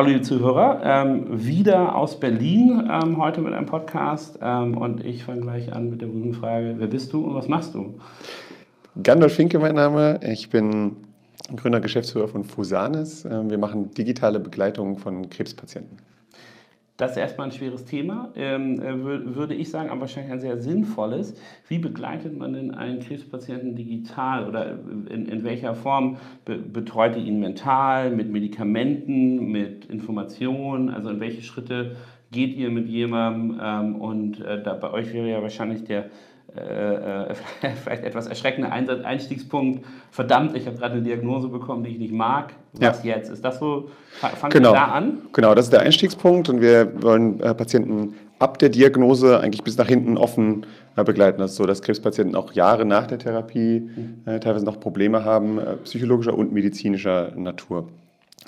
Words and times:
Hallo 0.00 0.12
liebe 0.12 0.22
Zuhörer, 0.22 0.80
ähm, 0.82 1.26
wieder 1.28 1.94
aus 1.94 2.18
Berlin 2.18 2.88
ähm, 2.90 3.18
heute 3.18 3.42
mit 3.42 3.52
einem 3.52 3.66
Podcast 3.66 4.38
ähm, 4.40 4.78
und 4.78 5.04
ich 5.04 5.24
fange 5.24 5.42
gleich 5.42 5.74
an 5.74 5.90
mit 5.90 6.00
der 6.00 6.06
berühmten 6.06 6.32
Frage, 6.32 6.76
wer 6.78 6.86
bist 6.86 7.12
du 7.12 7.22
und 7.26 7.34
was 7.34 7.48
machst 7.48 7.74
du? 7.74 7.98
Gandalf 9.02 9.34
Finke 9.34 9.58
mein 9.58 9.74
Name, 9.74 10.18
ich 10.22 10.48
bin 10.48 10.96
Gründer, 11.54 11.80
Geschäftsführer 11.80 12.28
von 12.28 12.44
Fusanis. 12.44 13.26
Ähm, 13.26 13.50
wir 13.50 13.58
machen 13.58 13.90
digitale 13.90 14.40
Begleitung 14.40 14.96
von 14.96 15.28
Krebspatienten. 15.28 15.98
Das 17.00 17.12
ist 17.12 17.16
erstmal 17.16 17.46
ein 17.46 17.52
schweres 17.52 17.86
Thema, 17.86 18.30
ähm, 18.36 18.78
äh, 18.78 19.34
würde 19.34 19.54
ich 19.54 19.70
sagen, 19.70 19.88
aber 19.88 20.02
wahrscheinlich 20.02 20.32
ein 20.32 20.40
sehr 20.40 20.58
sinnvolles. 20.58 21.34
Wie 21.66 21.78
begleitet 21.78 22.36
man 22.36 22.52
denn 22.52 22.74
einen 22.74 23.00
Krebspatienten 23.00 23.74
digital 23.74 24.46
oder 24.46 24.78
in, 25.08 25.24
in 25.24 25.42
welcher 25.42 25.74
Form 25.74 26.18
be 26.44 26.58
betreut 26.58 27.16
ihr 27.16 27.24
ihn 27.24 27.40
mental, 27.40 28.10
mit 28.10 28.30
Medikamenten, 28.30 29.50
mit 29.50 29.86
Informationen? 29.86 30.90
Also 30.90 31.08
in 31.08 31.20
welche 31.20 31.40
Schritte 31.40 31.96
geht 32.32 32.54
ihr 32.54 32.68
mit 32.68 32.86
jemandem? 32.86 33.58
Ähm, 33.62 33.96
und 33.96 34.40
äh, 34.42 34.62
da 34.62 34.74
bei 34.74 34.90
euch 34.92 35.14
wäre 35.14 35.30
ja 35.30 35.40
wahrscheinlich 35.40 35.84
der 35.84 36.10
äh, 36.56 37.30
äh 37.30 37.34
vielleicht 37.82 38.04
etwas 38.04 38.26
erschreckender 38.26 38.72
Einstiegspunkt. 38.72 39.84
Verdammt, 40.10 40.56
ich 40.56 40.66
habe 40.66 40.76
gerade 40.76 40.94
eine 40.94 41.02
Diagnose 41.02 41.48
bekommen, 41.48 41.84
die 41.84 41.90
ich 41.90 41.98
nicht 41.98 42.12
mag. 42.12 42.52
Was 42.74 43.02
ja. 43.04 43.16
jetzt? 43.16 43.30
Ist 43.30 43.44
das 43.44 43.58
so? 43.58 43.90
Fangen 44.20 44.52
genau. 44.52 44.72
wir 44.72 44.76
da 44.76 44.84
an? 44.86 45.18
Genau, 45.32 45.54
das 45.54 45.66
ist 45.66 45.72
der 45.72 45.80
Einstiegspunkt 45.80 46.48
und 46.48 46.60
wir 46.60 47.02
wollen 47.02 47.40
äh, 47.40 47.54
Patienten 47.54 48.14
ab 48.38 48.58
der 48.58 48.70
Diagnose 48.70 49.38
eigentlich 49.38 49.62
bis 49.62 49.76
nach 49.76 49.86
hinten 49.86 50.16
offen 50.16 50.66
äh, 50.96 51.04
begleiten. 51.04 51.38
Das 51.38 51.52
ist 51.52 51.56
so, 51.56 51.66
dass 51.66 51.82
Krebspatienten 51.82 52.34
auch 52.34 52.52
Jahre 52.52 52.84
nach 52.84 53.06
der 53.06 53.18
Therapie 53.18 53.80
mhm. 53.80 54.22
äh, 54.24 54.40
teilweise 54.40 54.64
noch 54.64 54.80
Probleme 54.80 55.24
haben, 55.24 55.58
äh, 55.58 55.76
psychologischer 55.84 56.36
und 56.36 56.52
medizinischer 56.52 57.32
Natur. 57.36 57.88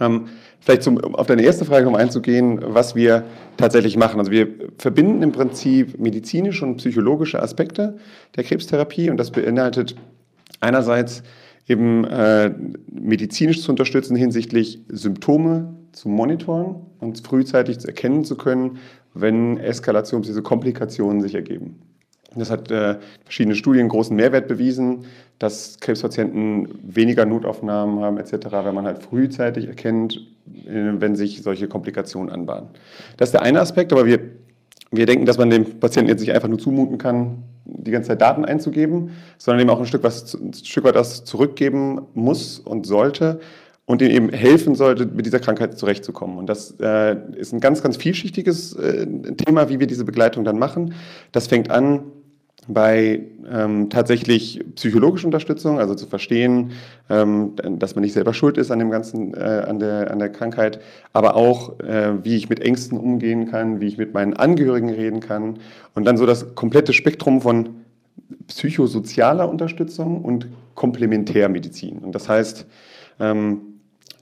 Ähm, 0.01 0.29
vielleicht 0.61 0.83
zum, 0.83 0.99
auf 0.99 1.27
deine 1.27 1.43
erste 1.43 1.65
Frage, 1.65 1.89
um 1.89 1.95
einzugehen, 1.95 2.61
was 2.63 2.95
wir 2.95 3.25
tatsächlich 3.57 3.97
machen. 3.97 4.19
Also 4.19 4.31
wir 4.31 4.49
verbinden 4.79 5.23
im 5.23 5.33
Prinzip 5.33 5.99
medizinische 5.99 6.65
und 6.65 6.77
psychologische 6.77 7.43
Aspekte 7.43 7.99
der 8.37 8.45
Krebstherapie 8.45 9.11
und 9.11 9.17
das 9.17 9.31
beinhaltet 9.31 9.97
einerseits 10.61 11.23
eben 11.69 12.05
äh, 12.05 12.53
medizinisch 12.91 13.63
zu 13.63 13.71
unterstützen 13.71 14.17
hinsichtlich 14.17 14.81
Symptome 14.89 15.75
zu 15.93 16.09
monitoren 16.09 16.77
und 17.01 17.25
frühzeitig 17.25 17.79
zu 17.79 17.89
erkennen 17.89 18.25
zu 18.25 18.37
können, 18.37 18.79
wenn 19.15 19.59
Eskalations- 19.61 20.27
diese 20.27 20.43
Komplikationen 20.43 21.21
sich 21.21 21.35
ergeben. 21.35 21.81
Das 22.37 22.51
hat 22.51 22.71
äh, 22.71 22.97
verschiedene 23.25 23.55
Studien 23.55 23.89
großen 23.89 24.15
Mehrwert 24.17 24.49
bewiesen, 24.49 25.05
dass 25.39 25.79
Krebspatienten 25.81 26.69
weniger 26.83 27.27
Notaufnahmen 27.27 28.01
haben 28.01 28.19
etc., 28.19 28.47
wenn 28.65 28.75
man 28.75 28.87
halt 28.87 29.03
frühzeitig 29.03 29.67
erkennt, 29.67 30.17
äh, 30.67 30.93
wenn 30.99 31.17
sich 31.17 31.43
solche 31.43 31.69
Komplikationen 31.69 32.31
anbahnen. 32.31 32.69
Das 33.17 33.29
ist 33.29 33.33
der 33.33 33.43
eine 33.43 33.61
Aspekt, 33.61 33.93
aber 33.93 34.07
wir, 34.07 34.21
wir 34.91 35.07
denken, 35.07 35.27
dass 35.27 35.39
man 35.39 35.51
dem 35.51 35.81
Patienten 35.81 36.11
jetzt 36.11 36.21
nicht 36.21 36.33
einfach 36.33 36.49
nur 36.49 36.59
zumuten 36.59 36.99
kann, 36.99 37.43
die 37.65 37.91
ganze 37.91 38.09
Zeit 38.09 38.21
Daten 38.21 38.45
einzugeben, 38.45 39.11
sondern 39.39 39.67
ihm 39.67 39.71
auch 39.71 39.81
ein 39.81 39.87
Stück, 39.87 40.03
was, 40.03 40.35
ein 40.35 40.53
Stück 40.53 40.85
weit 40.85 40.97
das 40.97 41.25
zurückgeben 41.25 42.03
muss 42.15 42.59
und 42.59 42.87
sollte 42.87 43.41
und 43.85 44.01
ihm 44.01 44.11
eben 44.11 44.29
helfen 44.31 44.75
sollte, 44.75 45.07
mit 45.07 45.27
dieser 45.27 45.41
Krankheit 45.41 45.79
zurechtzukommen. 45.79 46.39
Und 46.39 46.47
das 46.47 46.77
äh, 46.81 47.17
ist 47.37 47.53
ein 47.53 47.61
ganz, 47.61 47.83
ganz 47.83 47.97
vielschichtiges 47.97 48.75
äh, 48.75 49.07
Thema, 49.37 49.69
wie 49.69 49.81
wir 49.81 49.87
diese 49.87 50.05
Begleitung 50.05 50.45
dann 50.45 50.59
machen. 50.59 50.95
Das 51.33 51.49
fängt 51.49 51.71
an 51.71 52.05
bei 52.69 53.23
ähm, 53.51 53.91
tatsächlich 53.91 54.65
psychologischer 54.77 55.27
Unterstützung, 55.27 55.79
also 55.79 55.95
zu 55.95 56.07
verstehen, 56.07 56.73
ähm, 57.11 57.55
dass 57.79 57.97
man 57.97 58.03
nicht 58.03 58.13
selber 58.13 58.35
schuld 58.35 58.57
ist 58.57 58.71
an 58.71 58.79
dem 58.79 58.91
ganzen, 58.91 59.35
äh, 59.35 59.65
an, 59.67 59.81
der, 59.81 60.11
an 60.11 60.19
der 60.19 60.29
Krankheit, 60.29 60.81
aber 61.13 61.35
auch, 61.35 61.81
äh, 61.81 62.25
wie 62.25 62.37
ich 62.37 62.49
mit 62.49 62.61
Ängsten 62.61 62.99
umgehen 62.99 63.51
kann, 63.51 63.81
wie 63.81 63.89
ich 63.89 63.99
mit 63.99 64.15
meinen 64.15 64.35
Angehörigen 64.35 64.91
reden 64.91 65.21
kann 65.21 65.59
und 65.95 66.05
dann 66.05 66.17
so 66.17 66.25
das 66.25 66.55
komplette 66.55 66.93
Spektrum 66.93 67.41
von 67.41 67.71
psychosozialer 68.47 69.49
Unterstützung 69.49 70.23
und 70.23 70.47
Komplementärmedizin. 70.75 71.99
Und 71.99 72.15
das 72.15 72.29
heißt 72.29 72.67
ähm, 73.19 73.61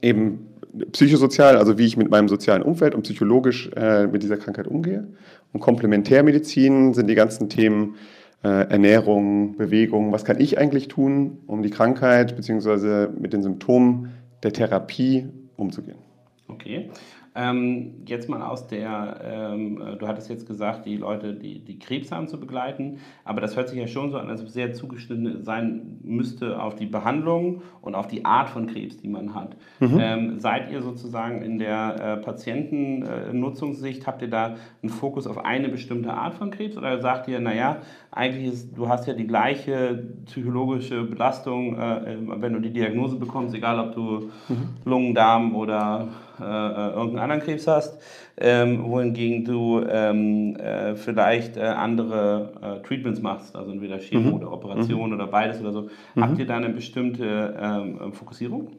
eben 0.01 0.47
psychosozial, 0.91 1.57
also 1.57 1.77
wie 1.77 1.85
ich 1.85 1.97
mit 1.97 2.09
meinem 2.09 2.27
sozialen 2.27 2.63
Umfeld 2.63 2.95
und 2.95 3.03
psychologisch 3.03 3.69
äh, 3.75 4.07
mit 4.07 4.23
dieser 4.23 4.37
Krankheit 4.37 4.67
umgehe. 4.67 5.07
Und 5.53 5.59
Komplementärmedizin 5.59 6.93
sind 6.93 7.07
die 7.07 7.15
ganzen 7.15 7.49
Themen, 7.49 7.95
Ernährung, 8.43 9.55
Bewegung, 9.55 10.11
was 10.11 10.25
kann 10.25 10.39
ich 10.39 10.57
eigentlich 10.57 10.87
tun, 10.87 11.39
um 11.45 11.61
die 11.61 11.69
Krankheit 11.69 12.35
bzw. 12.35 13.07
mit 13.19 13.33
den 13.33 13.43
Symptomen 13.43 14.13
der 14.41 14.51
Therapie 14.51 15.27
umzugehen. 15.57 15.99
Okay. 16.47 16.89
Ähm, 17.33 18.03
jetzt 18.07 18.27
mal 18.27 18.41
aus 18.41 18.67
der, 18.67 19.21
ähm, 19.23 19.81
du 19.99 20.07
hattest 20.07 20.29
jetzt 20.29 20.45
gesagt, 20.45 20.85
die 20.85 20.97
Leute, 20.97 21.33
die, 21.33 21.59
die 21.59 21.79
Krebs 21.79 22.11
haben, 22.11 22.27
zu 22.27 22.37
begleiten, 22.37 22.99
aber 23.23 23.39
das 23.39 23.55
hört 23.55 23.69
sich 23.69 23.79
ja 23.79 23.87
schon 23.87 24.11
so 24.11 24.17
an, 24.17 24.29
als 24.29 24.41
ob 24.41 24.47
es 24.47 24.53
sehr 24.53 24.73
zugeschnitten 24.73 25.43
sein 25.45 25.99
müsste 26.03 26.61
auf 26.61 26.75
die 26.75 26.87
Behandlung 26.87 27.61
und 27.81 27.95
auf 27.95 28.07
die 28.07 28.25
Art 28.25 28.49
von 28.49 28.67
Krebs, 28.67 28.97
die 28.97 29.07
man 29.07 29.33
hat. 29.33 29.55
Mhm. 29.79 29.97
Ähm, 29.99 30.39
seid 30.39 30.71
ihr 30.71 30.81
sozusagen 30.81 31.41
in 31.41 31.57
der 31.57 31.95
äh, 31.99 32.17
Patientennutzungssicht, 32.17 34.05
habt 34.07 34.21
ihr 34.21 34.29
da 34.29 34.55
einen 34.81 34.89
Fokus 34.89 35.25
auf 35.25 35.37
eine 35.45 35.69
bestimmte 35.69 36.13
Art 36.13 36.33
von 36.33 36.51
Krebs 36.51 36.75
oder 36.75 36.99
sagt 36.99 37.29
ihr, 37.29 37.39
naja, 37.39 37.77
eigentlich 38.11 38.51
ist, 38.51 38.77
du 38.77 38.89
hast 38.89 39.07
ja 39.07 39.13
die 39.13 39.27
gleiche 39.27 40.03
psychologische 40.25 41.03
Belastung, 41.03 41.79
äh, 41.79 42.17
wenn 42.27 42.51
du 42.51 42.59
die 42.59 42.73
Diagnose 42.73 43.15
bekommst, 43.15 43.55
egal 43.55 43.79
ob 43.79 43.95
du 43.95 44.29
mhm. 44.49 44.69
Lungen, 44.83 45.15
Darm 45.15 45.55
oder 45.55 46.09
äh, 46.41 46.45
äh, 46.45 46.89
irgendeinen 46.93 47.19
anderen 47.19 47.41
Krebs 47.41 47.67
hast, 47.67 47.99
ähm, 48.37 48.83
wohingegen 48.83 49.45
du 49.45 49.81
ähm, 49.87 50.55
äh, 50.55 50.95
vielleicht 50.95 51.57
äh, 51.57 51.61
andere 51.61 52.51
äh, 52.61 52.87
Treatments 52.87 53.21
machst, 53.21 53.55
also 53.55 53.71
entweder 53.71 53.99
Chemo 53.99 54.29
mhm. 54.29 54.33
oder 54.33 54.51
Operation 54.51 55.09
mhm. 55.09 55.15
oder 55.15 55.27
beides 55.27 55.61
oder 55.61 55.71
so. 55.71 55.81
Mhm. 56.15 56.21
Habt 56.23 56.39
ihr 56.39 56.47
da 56.47 56.57
eine 56.57 56.69
bestimmte 56.69 57.55
ähm, 57.61 58.13
Fokussierung? 58.13 58.69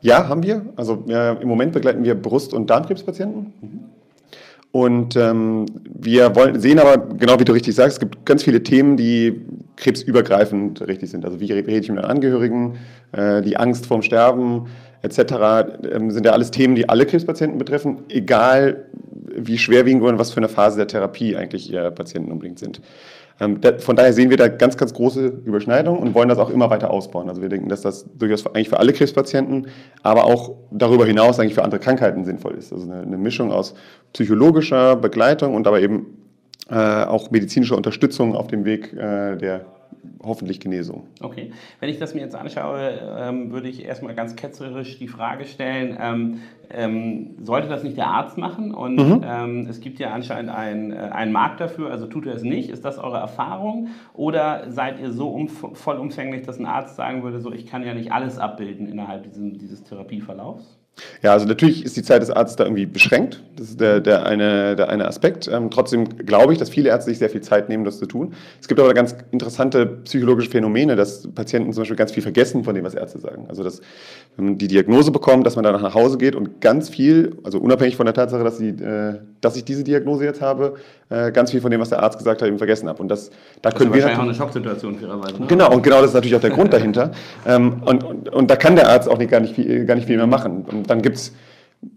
Ja, 0.00 0.28
haben 0.28 0.42
wir. 0.42 0.66
Also 0.76 1.04
im 1.06 1.48
Moment 1.48 1.72
begleiten 1.72 2.04
wir 2.04 2.14
Brust- 2.14 2.54
und 2.54 2.68
Darmkrebspatienten. 2.70 3.52
Und 4.70 5.16
ähm, 5.16 5.66
wir 5.84 6.36
wollen, 6.36 6.60
sehen 6.60 6.78
aber, 6.78 6.98
genau 6.98 7.40
wie 7.40 7.44
du 7.44 7.52
richtig 7.52 7.74
sagst, 7.74 7.94
es 7.94 8.00
gibt 8.00 8.26
ganz 8.26 8.42
viele 8.42 8.62
Themen, 8.62 8.96
die 8.96 9.40
krebsübergreifend 9.76 10.86
richtig 10.86 11.10
sind. 11.10 11.24
Also 11.24 11.40
wie 11.40 11.50
rede 11.50 11.70
ich 11.70 11.90
mit 11.90 12.04
Angehörigen, 12.04 12.78
äh, 13.12 13.40
die 13.40 13.56
Angst 13.56 13.86
vorm 13.86 14.02
Sterben, 14.02 14.66
etc. 15.02 15.18
Ähm, 15.90 16.10
sind 16.10 16.26
ja 16.26 16.32
alles 16.32 16.50
Themen, 16.50 16.74
die 16.74 16.88
alle 16.88 17.06
Krebspatienten 17.06 17.58
betreffen, 17.58 18.00
egal 18.08 18.84
wie 19.34 19.56
schwerwiegend 19.56 20.02
oder 20.02 20.18
was 20.18 20.32
für 20.32 20.38
eine 20.38 20.48
Phase 20.48 20.76
der 20.76 20.88
Therapie 20.88 21.36
eigentlich 21.36 21.72
ihre 21.72 21.90
Patienten 21.90 22.32
unbedingt 22.32 22.58
sind. 22.58 22.80
Ähm, 23.40 23.60
von 23.78 23.96
daher 23.96 24.12
sehen 24.12 24.30
wir 24.30 24.36
da 24.36 24.48
ganz, 24.48 24.76
ganz 24.76 24.92
große 24.92 25.26
Überschneidungen 25.44 26.00
und 26.00 26.14
wollen 26.14 26.28
das 26.28 26.38
auch 26.38 26.50
immer 26.50 26.70
weiter 26.70 26.90
ausbauen. 26.90 27.28
Also 27.28 27.40
wir 27.40 27.48
denken, 27.48 27.68
dass 27.68 27.82
das 27.82 28.06
durchaus 28.16 28.46
eigentlich 28.46 28.68
für 28.68 28.78
alle 28.78 28.92
Krebspatienten, 28.92 29.68
aber 30.02 30.24
auch 30.24 30.56
darüber 30.70 31.06
hinaus 31.06 31.38
eigentlich 31.38 31.54
für 31.54 31.62
andere 31.62 31.80
Krankheiten 31.80 32.24
sinnvoll 32.24 32.54
ist. 32.54 32.72
Also 32.72 32.90
eine, 32.90 33.18
Mischung 33.18 33.52
aus 33.52 33.74
psychologischer 34.12 34.96
Begleitung 34.96 35.54
und 35.54 35.66
aber 35.66 35.80
eben 35.80 36.18
äh, 36.68 36.74
auch 36.74 37.30
medizinischer 37.30 37.76
Unterstützung 37.76 38.34
auf 38.34 38.48
dem 38.48 38.64
Weg 38.64 38.92
äh, 38.92 39.36
der 39.36 39.66
hoffentlich 40.22 40.60
Genesung. 40.60 41.06
Okay, 41.20 41.52
wenn 41.80 41.88
ich 41.88 41.98
das 41.98 42.14
mir 42.14 42.20
jetzt 42.20 42.34
anschaue, 42.34 43.00
ähm, 43.18 43.50
würde 43.50 43.68
ich 43.68 43.84
erstmal 43.84 44.14
ganz 44.14 44.36
ketzerisch 44.36 44.98
die 44.98 45.08
Frage 45.08 45.44
stellen, 45.44 45.96
ähm, 46.00 46.40
ähm, 46.70 47.36
sollte 47.42 47.68
das 47.68 47.82
nicht 47.82 47.96
der 47.96 48.08
Arzt 48.08 48.38
machen? 48.38 48.74
Und 48.74 48.96
mhm. 48.96 49.24
Ähm, 49.24 49.66
es 49.68 49.80
gibt 49.80 49.98
ja 49.98 50.12
anscheinend 50.12 50.50
einen, 50.50 50.92
äh, 50.92 50.96
einen 50.96 51.32
Markt 51.32 51.60
dafür, 51.60 51.90
also 51.90 52.06
tut 52.06 52.26
er 52.26 52.34
es 52.34 52.42
nicht. 52.42 52.70
Ist 52.70 52.84
das 52.84 52.98
eure 52.98 53.18
Erfahrung? 53.18 53.88
Oder 54.14 54.70
seid 54.70 55.00
ihr 55.00 55.12
so 55.12 55.28
umf 55.30 55.64
vollumfänglich, 55.72 56.42
dass 56.42 56.58
ein 56.58 56.66
Arzt 56.66 56.96
sagen 56.96 57.22
würde, 57.22 57.40
so 57.40 57.52
ich 57.52 57.66
kann 57.66 57.84
ja 57.84 57.94
nicht 57.94 58.12
alles 58.12 58.38
abbilden 58.38 58.86
innerhalb 58.86 59.24
diesem, 59.24 59.58
dieses 59.58 59.82
Therapieverlaufs? 59.84 60.77
Ja, 61.22 61.32
also 61.32 61.46
natürlich 61.46 61.84
ist 61.84 61.96
die 61.96 62.02
Zeit 62.02 62.22
des 62.22 62.30
Arztes 62.30 62.56
da 62.56 62.64
irgendwie 62.64 62.86
beschränkt. 62.86 63.42
Das 63.56 63.70
ist 63.70 63.80
der, 63.80 64.00
der, 64.00 64.26
eine, 64.26 64.76
der 64.76 64.88
eine 64.88 65.06
Aspekt. 65.06 65.48
Ähm, 65.48 65.70
trotzdem 65.70 66.18
glaube 66.18 66.52
ich, 66.52 66.58
dass 66.58 66.70
viele 66.70 66.90
Ärzte 66.90 67.10
sich 67.10 67.18
sehr 67.18 67.30
viel 67.30 67.40
Zeit 67.40 67.68
nehmen, 67.68 67.84
das 67.84 67.98
zu 67.98 68.06
tun. 68.06 68.34
Es 68.60 68.68
gibt 68.68 68.80
aber 68.80 68.94
ganz 68.94 69.16
interessante 69.30 69.86
psychologische 70.04 70.50
Phänomene, 70.50 70.96
dass 70.96 71.28
Patienten 71.34 71.72
zum 71.72 71.82
Beispiel 71.82 71.96
ganz 71.96 72.12
viel 72.12 72.22
vergessen 72.22 72.64
von 72.64 72.74
dem, 72.74 72.84
was 72.84 72.94
Ärzte 72.94 73.18
sagen. 73.18 73.46
Also, 73.48 73.64
dass 73.64 73.80
wenn 74.36 74.44
man 74.44 74.58
die 74.58 74.68
Diagnose 74.68 75.10
bekommt, 75.10 75.46
dass 75.46 75.56
man 75.56 75.64
danach 75.64 75.82
nach 75.82 75.94
Hause 75.94 76.18
geht 76.18 76.36
und 76.36 76.60
ganz 76.60 76.88
viel, 76.88 77.36
also 77.42 77.58
unabhängig 77.58 77.96
von 77.96 78.06
der 78.06 78.14
Tatsache, 78.14 78.44
dass, 78.44 78.58
sie, 78.58 78.68
äh, 78.68 79.18
dass 79.40 79.56
ich 79.56 79.64
diese 79.64 79.82
Diagnose 79.82 80.24
jetzt 80.24 80.40
habe, 80.40 80.74
äh, 81.10 81.32
ganz 81.32 81.50
viel 81.50 81.60
von 81.60 81.70
dem, 81.70 81.80
was 81.80 81.88
der 81.88 82.02
Arzt 82.02 82.18
gesagt 82.18 82.42
hat, 82.42 82.48
eben 82.48 82.58
vergessen 82.58 82.88
habe. 82.88 83.02
Und 83.02 83.08
das, 83.08 83.30
da 83.62 83.70
das 83.70 83.74
können 83.74 83.90
ist 83.90 83.96
wir 83.96 84.02
wahrscheinlich 84.02 84.18
auch 84.18 84.24
eine 84.24 84.34
Schocksituation 84.34 84.98
fairerweise. 84.98 85.40
Ne? 85.40 85.46
Genau, 85.48 85.72
und 85.72 85.82
genau 85.82 86.00
das 86.00 86.10
ist 86.10 86.14
natürlich 86.14 86.36
auch 86.36 86.40
der 86.40 86.50
Grund 86.50 86.72
dahinter. 86.72 87.12
Ähm, 87.46 87.82
und, 87.84 88.04
und, 88.04 88.28
und, 88.28 88.50
da 88.50 88.56
kann 88.56 88.76
der 88.76 88.88
Arzt 88.88 89.08
auch 89.08 89.18
nicht, 89.18 89.30
gar, 89.30 89.40
nicht 89.40 89.54
viel, 89.54 89.84
gar 89.86 89.94
nicht 89.94 90.06
viel 90.06 90.16
mehr 90.16 90.26
machen. 90.26 90.64
Und 90.70 90.87
dann 90.90 91.02
gibt 91.02 91.16
es 91.16 91.32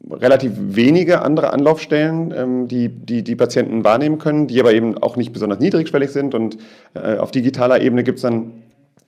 relativ 0.09 0.51
wenige 0.55 1.21
andere 1.21 1.53
Anlaufstellen, 1.53 2.33
ähm, 2.35 2.67
die, 2.67 2.89
die 2.89 3.23
die 3.23 3.35
Patienten 3.35 3.83
wahrnehmen 3.83 4.19
können, 4.19 4.47
die 4.47 4.59
aber 4.59 4.73
eben 4.73 4.97
auch 4.97 5.15
nicht 5.15 5.33
besonders 5.33 5.59
niedrigschwellig 5.59 6.11
sind. 6.11 6.35
Und 6.35 6.57
äh, 6.93 7.17
auf 7.17 7.31
digitaler 7.31 7.81
Ebene 7.81 8.03
gibt 8.03 8.17
es 8.17 8.23
dann 8.23 8.51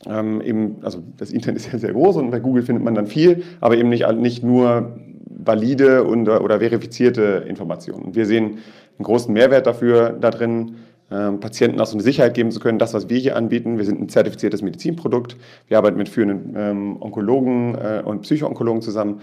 ähm, 0.07 0.41
eben, 0.41 0.77
also 0.81 1.03
das 1.17 1.31
Internet 1.31 1.57
ist 1.61 1.71
ja 1.71 1.77
sehr 1.77 1.93
groß 1.93 2.17
und 2.17 2.31
bei 2.31 2.39
Google 2.39 2.63
findet 2.63 2.83
man 2.83 2.95
dann 2.95 3.07
viel, 3.07 3.43
aber 3.61 3.77
eben 3.77 3.89
nicht, 3.89 4.11
nicht 4.13 4.43
nur 4.43 4.97
valide 5.25 6.03
und, 6.03 6.27
oder 6.29 6.59
verifizierte 6.59 7.45
Informationen. 7.47 8.15
Wir 8.15 8.25
sehen 8.25 8.59
einen 8.97 9.03
großen 9.03 9.33
Mehrwert 9.33 9.67
dafür 9.67 10.11
da 10.11 10.29
drin, 10.29 10.75
ähm, 11.11 11.39
Patienten 11.39 11.79
auch 11.79 11.85
so 11.85 11.95
eine 11.95 12.03
Sicherheit 12.03 12.33
geben 12.33 12.51
zu 12.51 12.59
können, 12.59 12.79
das, 12.79 12.93
was 12.93 13.09
wir 13.09 13.17
hier 13.17 13.35
anbieten. 13.35 13.77
Wir 13.77 13.85
sind 13.85 14.01
ein 14.01 14.09
zertifiziertes 14.09 14.61
Medizinprodukt. 14.61 15.35
Wir 15.67 15.77
arbeiten 15.77 15.97
mit 15.97 16.09
führenden 16.09 16.55
ähm, 16.57 16.97
Onkologen 17.01 17.75
äh, 17.75 18.01
und 18.03 18.21
Psychoonkologen 18.21 18.81
zusammen. 18.81 19.21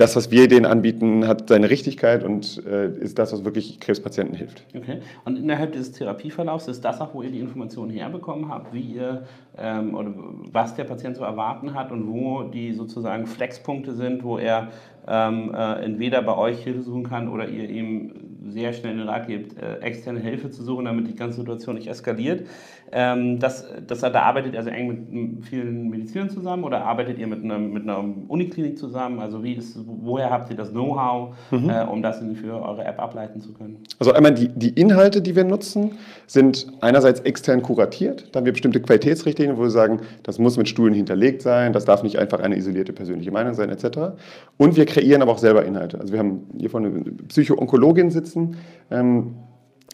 Das, 0.00 0.16
was 0.16 0.30
wir 0.30 0.48
denen 0.48 0.64
anbieten, 0.64 1.28
hat 1.28 1.50
seine 1.50 1.68
Richtigkeit 1.68 2.24
und 2.24 2.64
äh, 2.66 2.88
ist 2.88 3.18
das, 3.18 3.34
was 3.34 3.44
wirklich 3.44 3.80
Krebspatienten 3.80 4.34
hilft. 4.34 4.64
Okay. 4.74 5.02
Und 5.26 5.36
innerhalb 5.36 5.72
dieses 5.72 5.92
Therapieverlaufs 5.92 6.68
ist 6.68 6.82
das 6.82 7.02
auch, 7.02 7.12
wo 7.12 7.20
ihr 7.20 7.30
die 7.30 7.40
Informationen 7.40 7.90
herbekommen 7.90 8.48
habt, 8.48 8.72
wie 8.72 8.80
ihr 8.80 9.24
ähm, 9.58 9.94
oder 9.94 10.14
was 10.50 10.74
der 10.74 10.84
Patient 10.84 11.16
zu 11.18 11.22
erwarten 11.22 11.74
hat 11.74 11.92
und 11.92 12.10
wo 12.10 12.44
die 12.44 12.72
sozusagen 12.72 13.26
Flexpunkte 13.26 13.92
sind, 13.92 14.24
wo 14.24 14.38
er 14.38 14.68
ähm, 15.10 15.52
äh, 15.54 15.84
entweder 15.84 16.22
bei 16.22 16.36
euch 16.36 16.62
Hilfe 16.62 16.82
suchen 16.82 17.02
kann 17.02 17.28
oder 17.28 17.48
ihr 17.48 17.68
ihm 17.68 18.12
sehr 18.48 18.72
schnell 18.72 18.96
den 18.96 19.08
Rat 19.08 19.26
gebt, 19.26 19.60
äh, 19.60 19.76
externe 19.80 20.20
Hilfe 20.20 20.50
zu 20.50 20.62
suchen, 20.62 20.84
damit 20.84 21.08
die 21.08 21.14
ganze 21.14 21.38
Situation 21.38 21.74
nicht 21.74 21.88
eskaliert. 21.88 22.46
Ähm, 22.92 23.38
das, 23.38 23.64
das, 23.86 24.00
da 24.00 24.12
arbeitet 24.12 24.54
ihr 24.54 24.58
also 24.58 24.70
eng 24.70 24.88
mit 24.88 25.44
vielen 25.44 25.90
Medizinern 25.90 26.30
zusammen 26.30 26.64
oder 26.64 26.84
arbeitet 26.84 27.18
ihr 27.18 27.26
mit 27.26 27.44
einer, 27.44 27.58
mit 27.58 27.84
einer 27.84 28.04
Uniklinik 28.28 28.78
zusammen? 28.78 29.20
Also 29.20 29.44
wie 29.44 29.54
ist, 29.54 29.78
woher 29.86 30.30
habt 30.30 30.50
ihr 30.50 30.56
das 30.56 30.70
Know-how, 30.70 31.34
mhm. 31.50 31.70
äh, 31.70 31.84
um 31.84 32.02
das 32.02 32.20
für 32.40 32.60
eure 32.60 32.84
App 32.84 32.98
ableiten 32.98 33.40
zu 33.40 33.52
können? 33.52 33.78
Also 33.98 34.12
einmal 34.12 34.34
die, 34.34 34.48
die 34.48 34.70
Inhalte, 34.70 35.22
die 35.22 35.36
wir 35.36 35.44
nutzen, 35.44 35.92
sind 36.26 36.66
einerseits 36.80 37.20
extern 37.20 37.62
kuratiert. 37.62 38.28
Da 38.32 38.38
haben 38.38 38.46
wir 38.46 38.52
bestimmte 38.52 38.80
Qualitätsrichtlinien, 38.80 39.56
wo 39.56 39.62
wir 39.62 39.70
sagen, 39.70 40.00
das 40.22 40.38
muss 40.38 40.56
mit 40.56 40.68
Studien 40.68 40.94
hinterlegt 40.94 41.42
sein, 41.42 41.72
das 41.72 41.84
darf 41.84 42.02
nicht 42.02 42.18
einfach 42.18 42.40
eine 42.40 42.56
isolierte 42.56 42.92
persönliche 42.92 43.30
Meinung 43.30 43.54
sein, 43.54 43.70
etc. 43.70 44.14
Und 44.56 44.76
wir 44.76 44.86
kreieren 45.00 45.22
aber 45.22 45.32
auch 45.32 45.38
selber 45.38 45.64
Inhalte. 45.64 45.98
Also 45.98 46.12
wir 46.12 46.18
haben 46.18 46.46
hier 46.58 46.70
vorne 46.70 46.88
eine 46.88 47.12
Psychoonkologin 47.28 48.10
sitzen, 48.10 48.56
ähm, 48.90 49.36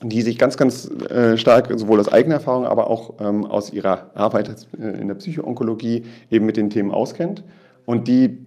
die 0.02 0.22
sich 0.22 0.38
ganz, 0.38 0.56
ganz 0.56 0.90
äh, 1.08 1.36
stark 1.36 1.72
sowohl 1.76 2.00
aus 2.00 2.12
eigener 2.12 2.36
Erfahrung, 2.36 2.66
aber 2.66 2.90
auch 2.90 3.14
ähm, 3.20 3.46
aus 3.46 3.72
ihrer 3.72 4.10
Arbeit 4.14 4.66
äh, 4.78 5.00
in 5.00 5.08
der 5.08 5.14
Psychoonkologie 5.14 6.04
eben 6.30 6.44
mit 6.44 6.56
den 6.56 6.70
Themen 6.70 6.90
auskennt 6.90 7.44
und 7.86 8.08
die 8.08 8.38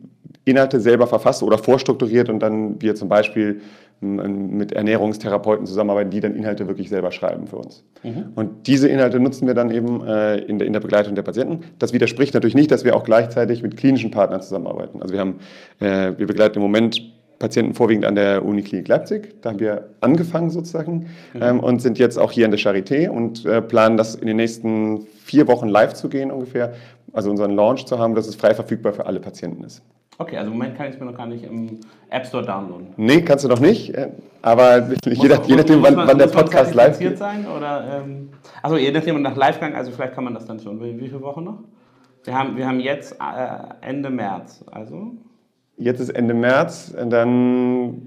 Inhalte 0.46 0.80
selber 0.80 1.08
verfasst 1.08 1.42
oder 1.42 1.58
vorstrukturiert 1.58 2.30
und 2.30 2.40
dann 2.40 2.82
wir 2.82 2.96
zum 2.96 3.10
Beispiel 3.10 3.62
mit 4.02 4.72
Ernährungstherapeuten 4.72 5.66
zusammenarbeiten, 5.66 6.10
die 6.10 6.22
dann 6.22 6.34
Inhalte 6.34 6.68
wirklich 6.68 6.90
selber 6.90 7.12
schreiben 7.12 7.48
für 7.48 7.58
uns. 7.58 7.84
Mhm. 8.04 8.32
Und 8.36 8.68
diese 8.68 8.88
Inhalte 8.88 9.20
nutzen 9.20 9.46
wir 9.46 9.54
dann 9.54 9.72
eben 9.72 10.06
äh, 10.06 10.38
in, 10.38 10.58
der, 10.58 10.68
in 10.68 10.74
der 10.74 10.80
Begleitung 10.80 11.16
der 11.16 11.24
Patienten. 11.24 11.66
Das 11.80 11.92
widerspricht 11.92 12.34
natürlich 12.34 12.56
nicht, 12.56 12.72
dass 12.72 12.86
wir 12.86 12.96
auch 12.96 13.04
gleichzeitig 13.04 13.62
mit 13.62 13.76
klinischen 13.76 14.12
Partnern 14.12 14.42
zusammenarbeiten. 14.42 15.02
Also 15.02 15.14
wir 15.14 15.20
haben, 15.20 15.40
äh, 15.80 16.18
wir 16.18 16.28
begleiten 16.28 16.56
im 16.56 16.62
Moment 16.62 17.02
Patienten 17.40 17.74
vorwiegend 17.74 18.06
an 18.06 18.16
der 18.16 18.46
Uniklinik 18.46 18.88
Leipzig. 18.88 19.42
Da 19.42 19.50
haben 19.50 19.60
wir 19.60 19.90
angefangen 20.02 20.50
sozusagen 20.50 21.08
mhm. 21.34 21.42
ähm, 21.42 21.60
und 21.60 21.82
sind 21.82 21.98
jetzt 21.98 22.18
auch 22.18 22.32
hier 22.32 22.46
in 22.46 22.52
der 22.52 22.60
Charité 22.60 23.10
und 23.10 23.46
äh, 23.46 23.62
planen 23.62 23.98
das 23.98 24.16
in 24.16 24.28
den 24.28 24.38
nächsten 24.38 25.08
vier 25.24 25.48
Wochen 25.48 25.68
live 25.68 25.94
zu 25.94 26.10
gehen 26.10 26.32
ungefähr. 26.32 26.74
Also 27.12 27.30
unseren 27.30 27.52
Launch 27.52 27.86
zu 27.86 27.98
haben, 27.98 28.14
dass 28.14 28.28
es 28.28 28.36
frei 28.36 28.54
verfügbar 28.54 28.94
für 28.94 29.06
alle 29.06 29.20
Patienten 29.20 29.64
ist. 29.64 29.82
Okay, 30.20 30.36
also 30.36 30.52
im 30.52 30.58
Moment 30.58 30.76
kann 30.76 30.88
ich 30.88 30.96
es 30.96 31.00
mir 31.00 31.06
noch 31.06 31.18
gar 31.18 31.28
nicht 31.28 31.46
im 31.46 31.80
App 32.10 32.26
Store 32.26 32.46
downloaden. 32.46 32.88
Nee, 32.98 33.22
kannst 33.22 33.46
du 33.46 33.48
noch 33.48 33.62
nicht. 33.62 33.96
Äh, 33.96 34.10
aber 34.42 34.82
muss, 35.06 35.18
je, 35.18 35.30
nach, 35.30 35.46
je 35.46 35.56
nachdem, 35.56 35.82
wann, 35.82 35.96
man, 35.96 36.08
wann 36.10 36.18
der 36.18 36.28
Podcast 36.28 36.74
live 36.76 37.00
geht. 37.00 37.18
sein 37.18 37.48
oder 37.48 38.02
ähm, 38.04 38.30
also 38.62 38.76
je 38.76 38.92
nachdem 38.92 39.22
nach 39.22 39.38
Livegang, 39.38 39.76
also 39.76 39.92
vielleicht 39.92 40.14
kann 40.14 40.26
man 40.26 40.34
das 40.34 40.46
dann 40.46 40.60
schon. 40.60 40.82
Wie, 40.82 41.00
wie 41.00 41.08
viele 41.08 41.22
Wochen 41.22 41.46
noch? 41.46 41.60
Wir 42.26 42.38
haben, 42.38 42.58
wir 42.58 42.68
haben 42.68 42.82
jetzt 42.82 43.14
äh, 43.14 43.86
Ende 43.88 44.10
März, 44.10 44.64
also 44.70 45.14
Jetzt 45.78 46.02
ist 46.02 46.10
Ende 46.10 46.34
März, 46.34 46.94
dann 47.08 48.02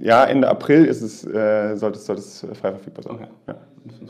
ja, 0.00 0.24
Ende 0.24 0.48
April 0.48 0.86
ist 0.86 1.02
es, 1.02 1.26
äh, 1.26 1.76
sollte, 1.76 1.98
es, 1.98 2.06
sollte 2.06 2.22
es 2.22 2.46
frei 2.58 2.70
verfügbar 2.70 3.02
sein. 3.02 3.14
Okay. 3.16 3.26
Ja. 3.46 3.54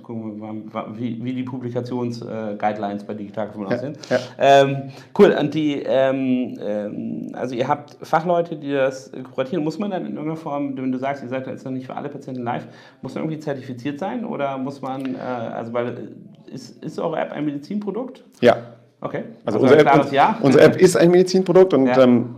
Gucken, 0.09 0.73
wie, 0.97 1.23
wie 1.23 1.35
die 1.35 1.43
Publikations-Guidelines 1.43 3.03
äh, 3.03 3.07
bei 3.07 3.13
Digital 3.13 3.51
ja, 3.55 3.67
aussehen. 3.67 3.93
Ja. 4.09 4.19
Ähm, 4.39 4.91
cool, 5.19 5.37
und 5.39 5.53
die, 5.53 5.83
ähm, 5.83 6.59
ähm, 6.63 7.29
also 7.35 7.55
ihr 7.55 7.69
habt 7.69 7.99
Fachleute, 8.01 8.57
die 8.57 8.73
das 8.73 9.13
kuratieren. 9.35 9.63
Muss 9.63 9.79
man 9.79 9.91
dann 9.91 10.07
in 10.07 10.13
irgendeiner 10.13 10.37
Form, 10.37 10.75
wenn 10.79 10.91
du 10.91 10.99
sagst, 10.99 11.23
ihr 11.23 11.29
seid 11.29 11.47
jetzt 11.47 11.67
noch 11.67 11.73
nicht 11.73 11.87
für 11.87 11.95
alle 11.95 12.09
Patienten 12.09 12.43
live, 12.43 12.67
muss 13.03 13.15
man 13.15 13.25
irgendwie 13.25 13.39
zertifiziert 13.39 13.99
sein 13.99 14.25
oder 14.25 14.57
muss 14.57 14.81
man, 14.81 15.15
äh, 15.15 15.19
also 15.19 15.75
weil, 15.75 16.13
ist, 16.51 16.83
ist 16.83 16.99
eure 16.99 17.19
App 17.19 17.33
ein 17.33 17.45
Medizinprodukt? 17.45 18.25
Ja. 18.41 18.57
Okay. 19.03 19.25
Also, 19.45 19.59
also 19.59 19.75
unsere, 19.75 19.91
App, 19.91 20.11
ja. 20.11 20.39
unsere 20.41 20.65
App 20.65 20.81
ist 20.81 20.97
ein 20.97 21.11
Medizinprodukt 21.11 21.75
und 21.75 21.87
ja. 21.87 22.03
ähm, 22.03 22.35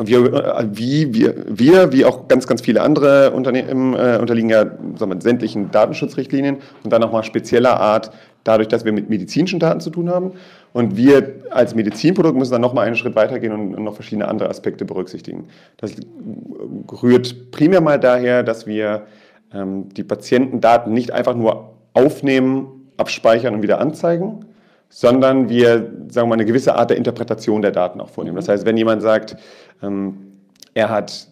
wir, 0.00 0.32
äh, 0.32 0.66
wie, 0.70 1.12
wir, 1.12 1.34
wir, 1.48 1.92
wie 1.92 2.04
auch 2.04 2.28
ganz, 2.28 2.46
ganz 2.46 2.60
viele 2.60 2.82
andere 2.82 3.32
Unternehmen, 3.32 3.94
äh, 3.94 4.18
unterliegen 4.20 4.48
ja 4.48 4.64
sagen 4.96 5.12
wir, 5.12 5.20
sämtlichen 5.20 5.70
Datenschutzrichtlinien 5.70 6.58
und 6.84 6.92
dann 6.92 7.00
nochmal 7.00 7.24
spezieller 7.24 7.80
Art, 7.80 8.12
dadurch, 8.44 8.68
dass 8.68 8.84
wir 8.84 8.92
mit 8.92 9.10
medizinischen 9.10 9.58
Daten 9.58 9.80
zu 9.80 9.90
tun 9.90 10.08
haben. 10.08 10.32
Und 10.72 10.96
wir 10.96 11.40
als 11.50 11.74
Medizinprodukt 11.74 12.36
müssen 12.36 12.52
dann 12.52 12.60
nochmal 12.60 12.86
einen 12.86 12.94
Schritt 12.96 13.16
weitergehen 13.16 13.52
und, 13.52 13.74
und 13.74 13.84
noch 13.84 13.94
verschiedene 13.94 14.28
andere 14.28 14.48
Aspekte 14.48 14.84
berücksichtigen. 14.84 15.48
Das 15.78 15.94
rührt 17.02 17.50
primär 17.50 17.80
mal 17.80 17.98
daher, 17.98 18.44
dass 18.44 18.66
wir 18.66 19.02
ähm, 19.52 19.88
die 19.90 20.04
Patientendaten 20.04 20.92
nicht 20.92 21.10
einfach 21.10 21.34
nur 21.34 21.74
aufnehmen, 21.94 22.90
abspeichern 22.96 23.54
und 23.54 23.62
wieder 23.62 23.80
anzeigen, 23.80 24.44
sondern 24.88 25.48
wir, 25.48 25.92
sagen 26.08 26.14
wir 26.14 26.26
mal, 26.26 26.34
eine 26.34 26.44
gewisse 26.44 26.74
Art 26.74 26.90
der 26.90 26.96
Interpretation 26.96 27.62
der 27.62 27.70
Daten 27.70 28.00
auch 28.00 28.08
vornehmen. 28.08 28.36
Das 28.36 28.48
heißt, 28.48 28.64
wenn 28.66 28.76
jemand 28.76 29.02
sagt, 29.02 29.36
ähm, 29.82 30.32
er 30.74 30.88
hat 30.88 31.28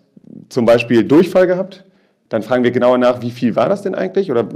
zum 0.48 0.64
Beispiel 0.64 1.04
Durchfall 1.04 1.46
gehabt, 1.46 1.84
dann 2.28 2.42
fragen 2.42 2.64
wir 2.64 2.72
genauer 2.72 2.98
nach, 2.98 3.22
wie 3.22 3.30
viel 3.30 3.54
war 3.54 3.68
das 3.68 3.82
denn 3.82 3.94
eigentlich 3.94 4.30
oder 4.30 4.48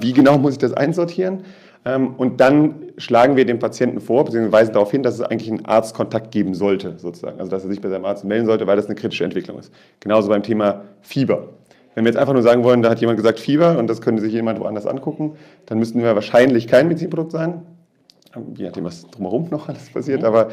wie 0.00 0.12
genau 0.12 0.38
muss 0.38 0.52
ich 0.52 0.58
das 0.58 0.74
einsortieren? 0.74 1.44
Ähm, 1.84 2.14
und 2.16 2.40
dann 2.40 2.74
schlagen 2.96 3.36
wir 3.36 3.44
dem 3.44 3.58
Patienten 3.58 4.00
vor, 4.00 4.24
beziehungsweise 4.24 4.52
weisen 4.52 4.72
darauf 4.74 4.90
hin, 4.90 5.02
dass 5.02 5.14
es 5.14 5.22
eigentlich 5.22 5.50
einen 5.50 5.64
Arztkontakt 5.64 6.30
geben 6.30 6.54
sollte, 6.54 6.94
sozusagen. 6.98 7.40
Also, 7.40 7.50
dass 7.50 7.64
er 7.64 7.70
sich 7.70 7.80
bei 7.80 7.88
seinem 7.88 8.04
Arzt 8.04 8.24
melden 8.24 8.46
sollte, 8.46 8.66
weil 8.66 8.76
das 8.76 8.86
eine 8.86 8.94
kritische 8.94 9.24
Entwicklung 9.24 9.58
ist. 9.58 9.72
Genauso 9.98 10.28
beim 10.28 10.42
Thema 10.42 10.82
Fieber. 11.00 11.48
Wenn 11.94 12.04
wir 12.04 12.10
jetzt 12.10 12.18
einfach 12.18 12.32
nur 12.32 12.42
sagen 12.42 12.64
wollen, 12.64 12.82
da 12.82 12.90
hat 12.90 13.00
jemand 13.00 13.18
gesagt 13.18 13.40
Fieber 13.40 13.78
und 13.78 13.88
das 13.88 14.00
könnte 14.00 14.22
sich 14.22 14.32
jemand 14.32 14.60
woanders 14.60 14.86
angucken, 14.86 15.32
dann 15.66 15.78
müssten 15.78 16.02
wir 16.02 16.14
wahrscheinlich 16.14 16.68
kein 16.68 16.88
Medizinprodukt 16.88 17.32
sein, 17.32 17.62
je 18.54 18.66
nachdem, 18.66 18.84
was 18.84 19.06
drumherum 19.10 19.48
noch 19.50 19.68
alles 19.68 19.90
passiert. 19.90 20.20
Mhm. 20.20 20.26
Aber 20.26 20.48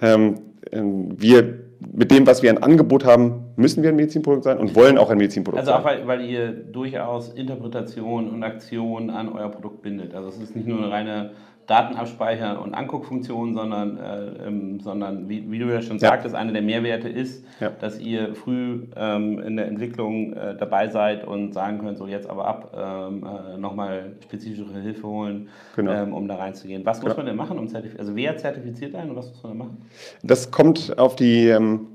ähm, 0.00 0.34
ähm, 0.70 1.20
wir 1.20 1.72
mit 1.94 2.10
dem, 2.10 2.26
was 2.26 2.42
wir 2.42 2.50
ein 2.50 2.62
Angebot 2.62 3.04
haben, 3.04 3.44
müssen 3.56 3.82
wir 3.82 3.90
ein 3.90 3.96
Medizinprodukt 3.96 4.44
sein 4.44 4.58
und 4.58 4.76
wollen 4.76 4.98
auch 4.98 5.10
ein 5.10 5.18
Medizinprodukt 5.18 5.58
also 5.58 5.72
sein. 5.72 5.84
Also 5.84 5.88
auch, 5.88 6.06
weil, 6.08 6.20
weil, 6.20 6.24
ihr 6.28 6.52
durchaus 6.52 7.30
Interpretation 7.30 8.30
und 8.30 8.42
Aktion 8.44 9.10
an 9.10 9.28
euer 9.28 9.48
Produkt 9.48 9.82
bindet. 9.82 10.14
Also 10.14 10.28
es 10.28 10.38
ist 10.38 10.54
nicht 10.54 10.68
nur 10.68 10.78
eine 10.78 10.90
reine 10.90 11.30
Datenabspeicher- 11.72 12.58
und 12.58 12.74
Anguckfunktion, 12.74 13.54
sondern, 13.54 13.96
äh, 13.96 14.46
ähm, 14.46 14.80
sondern 14.80 15.28
wie, 15.28 15.50
wie, 15.50 15.58
du 15.58 15.72
ja 15.72 15.80
schon 15.80 15.96
ja. 15.96 16.08
sagtest, 16.08 16.34
einer 16.34 16.52
der 16.52 16.60
Mehrwerte 16.60 17.08
ist, 17.08 17.46
ja. 17.60 17.70
dass 17.70 17.98
ihr 17.98 18.34
früh 18.34 18.88
ähm, 18.94 19.38
in 19.38 19.56
der 19.56 19.68
Entwicklung 19.68 20.34
äh, 20.34 20.54
dabei 20.54 20.88
seid 20.88 21.26
und 21.26 21.54
sagen 21.54 21.78
könnt, 21.78 21.96
so 21.96 22.06
jetzt 22.06 22.28
aber 22.28 22.46
ab, 22.46 22.76
ähm, 22.76 23.24
äh, 23.24 23.56
nochmal 23.56 24.12
spezifischere 24.22 24.80
Hilfe 24.80 25.06
holen, 25.06 25.48
genau. 25.74 25.92
Ähm, 25.92 26.12
um 26.12 26.28
da 26.28 26.36
reinzugehen. 26.36 26.84
Was 26.84 27.02
muss 27.02 27.16
man 27.16 27.24
denn 27.24 27.36
machen, 27.36 27.58
um 27.58 27.68
zertifiziert, 27.68 28.00
also 28.00 28.16
wer 28.16 28.36
zertifiziert 28.36 28.94
einen 28.94 29.10
und 29.10 29.16
was 29.16 29.30
muss 29.30 29.42
man 29.42 29.52
denn 29.52 29.58
machen? 29.58 29.78
Das 30.22 30.50
kommt 30.50 30.98
auf 30.98 31.16
die 31.16 31.48
ähm, 31.48 31.88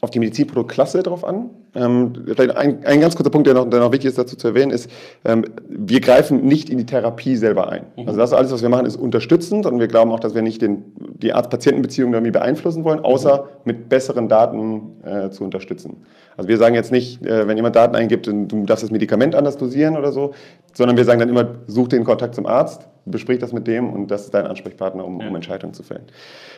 auf 0.00 0.10
die 0.10 0.18
Medizinproduktklasse 0.18 1.02
drauf 1.02 1.24
an. 1.24 1.50
Ähm, 1.74 2.12
vielleicht 2.24 2.56
ein, 2.56 2.84
ein, 2.84 3.00
ganz 3.00 3.14
kurzer 3.14 3.30
Punkt, 3.30 3.46
der 3.46 3.54
noch, 3.54 3.68
der 3.68 3.80
noch, 3.80 3.92
wichtig 3.92 4.08
ist 4.08 4.18
dazu 4.18 4.34
zu 4.34 4.48
erwähnen, 4.48 4.72
ist, 4.72 4.90
ähm, 5.24 5.44
wir 5.68 6.00
greifen 6.00 6.44
nicht 6.44 6.70
in 6.70 6.78
die 6.78 6.86
Therapie 6.86 7.36
selber 7.36 7.68
ein. 7.68 7.84
Mhm. 7.96 8.08
Also 8.08 8.18
das 8.18 8.32
alles, 8.32 8.50
was 8.50 8.62
wir 8.62 8.70
machen, 8.70 8.86
ist 8.86 8.96
unterstützend 8.96 9.66
und 9.66 9.78
wir 9.78 9.86
glauben 9.86 10.10
auch, 10.10 10.20
dass 10.20 10.34
wir 10.34 10.42
nicht 10.42 10.62
den, 10.62 10.84
die 10.96 11.32
Arzt-Patienten-Beziehung 11.32 12.12
irgendwie 12.12 12.32
beeinflussen 12.32 12.82
wollen, 12.84 13.00
außer 13.00 13.42
mhm. 13.42 13.48
mit 13.64 13.88
besseren 13.88 14.28
Daten 14.28 15.02
äh, 15.04 15.30
zu 15.30 15.44
unterstützen. 15.44 15.98
Also 16.36 16.48
wir 16.48 16.56
sagen 16.56 16.74
jetzt 16.74 16.90
nicht, 16.90 17.24
äh, 17.24 17.46
wenn 17.46 17.56
jemand 17.56 17.76
Daten 17.76 17.94
eingibt, 17.94 18.26
du 18.26 18.64
darfst 18.64 18.82
das 18.82 18.90
Medikament 18.90 19.34
anders 19.34 19.58
dosieren 19.58 19.96
oder 19.96 20.12
so, 20.12 20.32
sondern 20.72 20.96
wir 20.96 21.04
sagen 21.04 21.20
dann 21.20 21.28
immer, 21.28 21.56
such 21.66 21.88
den 21.88 22.04
Kontakt 22.04 22.34
zum 22.34 22.46
Arzt, 22.46 22.88
besprich 23.04 23.38
das 23.38 23.52
mit 23.52 23.66
dem 23.66 23.92
und 23.92 24.10
das 24.10 24.24
ist 24.24 24.34
dein 24.34 24.46
Ansprechpartner, 24.46 25.04
um, 25.04 25.20
ja. 25.20 25.28
um 25.28 25.34
Entscheidungen 25.34 25.74
zu 25.74 25.82
fällen. 25.82 26.04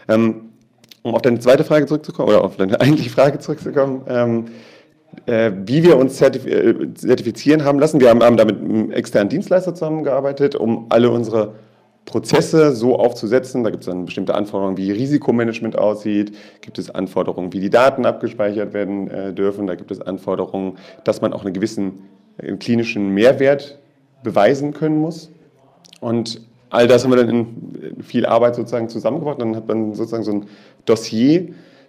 Ähm, 0.09 0.52
um 1.03 1.15
auf 1.15 1.23
deine 1.23 1.39
zweite 1.39 1.65
Frage 1.65 1.87
zurückzukommen, 1.87 2.29
oder 2.29 2.45
auf 2.45 2.57
deine 2.57 2.81
eigentliche 2.81 3.11
Frage 3.11 3.39
zurückzukommen, 3.39 4.03
ähm, 4.09 4.45
äh, 5.27 5.53
wie 5.67 5.83
wir 5.83 5.99
uns 5.99 6.17
zertif 6.17 6.47
äh, 6.47 6.95
zertifizieren 6.95 7.65
haben 7.65 7.79
lassen. 7.79 8.01
Wir 8.01 8.09
haben, 8.09 8.23
haben 8.23 8.37
da 8.37 8.45
mit 8.45 8.59
einem 8.59 8.91
externen 8.93 9.29
Dienstleister 9.29 9.75
zusammengearbeitet, 9.75 10.55
um 10.55 10.87
alle 10.89 11.11
unsere 11.11 11.55
Prozesse 12.05 12.75
so 12.75 12.99
aufzusetzen. 12.99 13.63
Da 13.63 13.71
gibt 13.71 13.85
es 13.85 13.89
dann 13.89 14.07
bestimmte 14.07 14.35
Anforderungen, 14.35 14.77
wie 14.77 14.91
Risikomanagement 14.91 15.79
aussieht, 15.79 16.35
gibt 16.61 16.79
es 16.79 16.91
Anforderungen, 16.91 17.53
wie 17.53 17.61
die 17.61 17.71
Daten 17.71 18.07
abgespeichert 18.07 18.73
werden 18.73 19.09
äh, 19.09 19.33
dürfen, 19.33 19.67
da 19.67 19.75
gibt 19.75 19.91
es 19.91 20.01
Anforderungen, 20.01 20.79
dass 21.05 21.21
man 21.21 21.33
auch 21.33 21.45
einen 21.45 21.55
gewissen 21.55 22.03
äh, 22.39 22.57
klinischen 22.57 23.11
Mehrwert 23.11 23.79
beweisen 24.23 24.73
können 24.73 24.97
muss. 24.97 25.31
Und 26.01 26.41
all 26.71 26.89
das 26.89 27.05
haben 27.05 27.13
wir 27.13 27.25
dann 27.25 27.29
in 27.29 28.03
viel 28.03 28.27
Arbeit 28.27 28.57
sozusagen 28.57 28.89
zusammengebracht. 28.89 29.41
Dann 29.41 29.55
hat 29.55 29.69
man 29.69 29.95
sozusagen 29.95 30.25
so 30.25 30.33
ein 30.33 30.47
Dossier, 30.87 31.49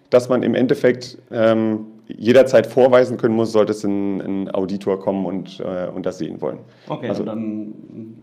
dass 0.09 0.29
man 0.29 0.43
im 0.43 0.55
Endeffekt 0.55 1.17
ähm, 1.31 1.87
jederzeit 2.07 2.67
vorweisen 2.67 3.17
können 3.17 3.35
muss, 3.35 3.51
sollte 3.51 3.71
es 3.71 3.83
ein, 3.83 4.21
ein 4.21 4.51
Auditor 4.53 4.99
kommen 4.99 5.25
und, 5.25 5.59
äh, 5.59 5.87
und 5.87 6.05
das 6.05 6.17
sehen 6.17 6.41
wollen. 6.41 6.59
Okay, 6.87 7.09
also 7.09 7.23
dann, 7.23 7.73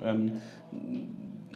ähm, 0.04 0.32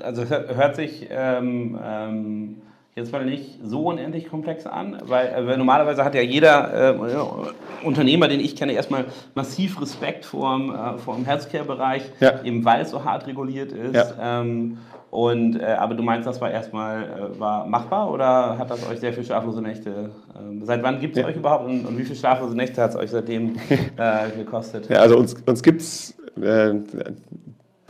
also 0.00 0.24
hört 0.24 0.76
sich 0.76 1.06
ähm, 1.10 1.78
ähm, 1.82 2.56
jetzt 2.96 3.12
mal 3.12 3.24
nicht 3.24 3.58
so 3.64 3.88
unendlich 3.88 4.28
komplex 4.28 4.66
an, 4.66 4.98
weil, 5.04 5.28
äh, 5.28 5.46
weil 5.46 5.58
normalerweise 5.58 6.04
hat 6.04 6.14
ja 6.14 6.22
jeder 6.22 6.94
äh, 6.94 7.84
Unternehmer, 7.84 8.28
den 8.28 8.40
ich 8.40 8.54
kenne, 8.54 8.72
erstmal 8.72 9.06
massiv 9.34 9.80
Respekt 9.80 10.24
vor 10.24 10.56
dem, 10.56 10.74
äh, 10.74 10.98
vor 10.98 11.16
dem 11.16 11.24
Healthcare-Bereich, 11.24 12.04
ja. 12.20 12.42
eben 12.44 12.64
weil 12.64 12.82
es 12.82 12.90
so 12.90 13.04
hart 13.04 13.26
reguliert 13.26 13.72
ist. 13.72 13.94
Ja. 13.94 14.40
Ähm, 14.40 14.78
und, 15.10 15.60
äh, 15.60 15.64
aber 15.64 15.94
du 15.94 16.02
meinst, 16.02 16.26
das 16.26 16.40
war 16.40 16.50
erstmal 16.50 17.04
äh, 17.04 17.38
war 17.38 17.66
machbar 17.66 18.10
oder 18.10 18.58
hat 18.58 18.70
das 18.70 18.88
euch 18.88 18.98
sehr 18.98 19.12
viel 19.12 19.24
schlaflose 19.24 19.62
Nächte? 19.62 19.90
Äh, 19.90 20.64
seit 20.64 20.82
wann 20.82 21.00
gibt 21.00 21.16
es 21.16 21.24
euch 21.24 21.36
überhaupt 21.36 21.66
und, 21.66 21.86
und, 21.86 21.98
wie 21.98 22.02
viele 22.02 22.16
schlaflose 22.16 22.56
Nächte 22.56 22.82
hat 22.82 22.90
es 22.90 22.96
euch 22.96 23.10
seitdem 23.10 23.56
äh, 23.96 24.30
gekostet? 24.36 24.88
Ja, 24.88 24.98
also 24.98 25.16
uns, 25.16 25.34
uns 25.46 25.62
gibt 25.62 25.82
es, 25.82 26.16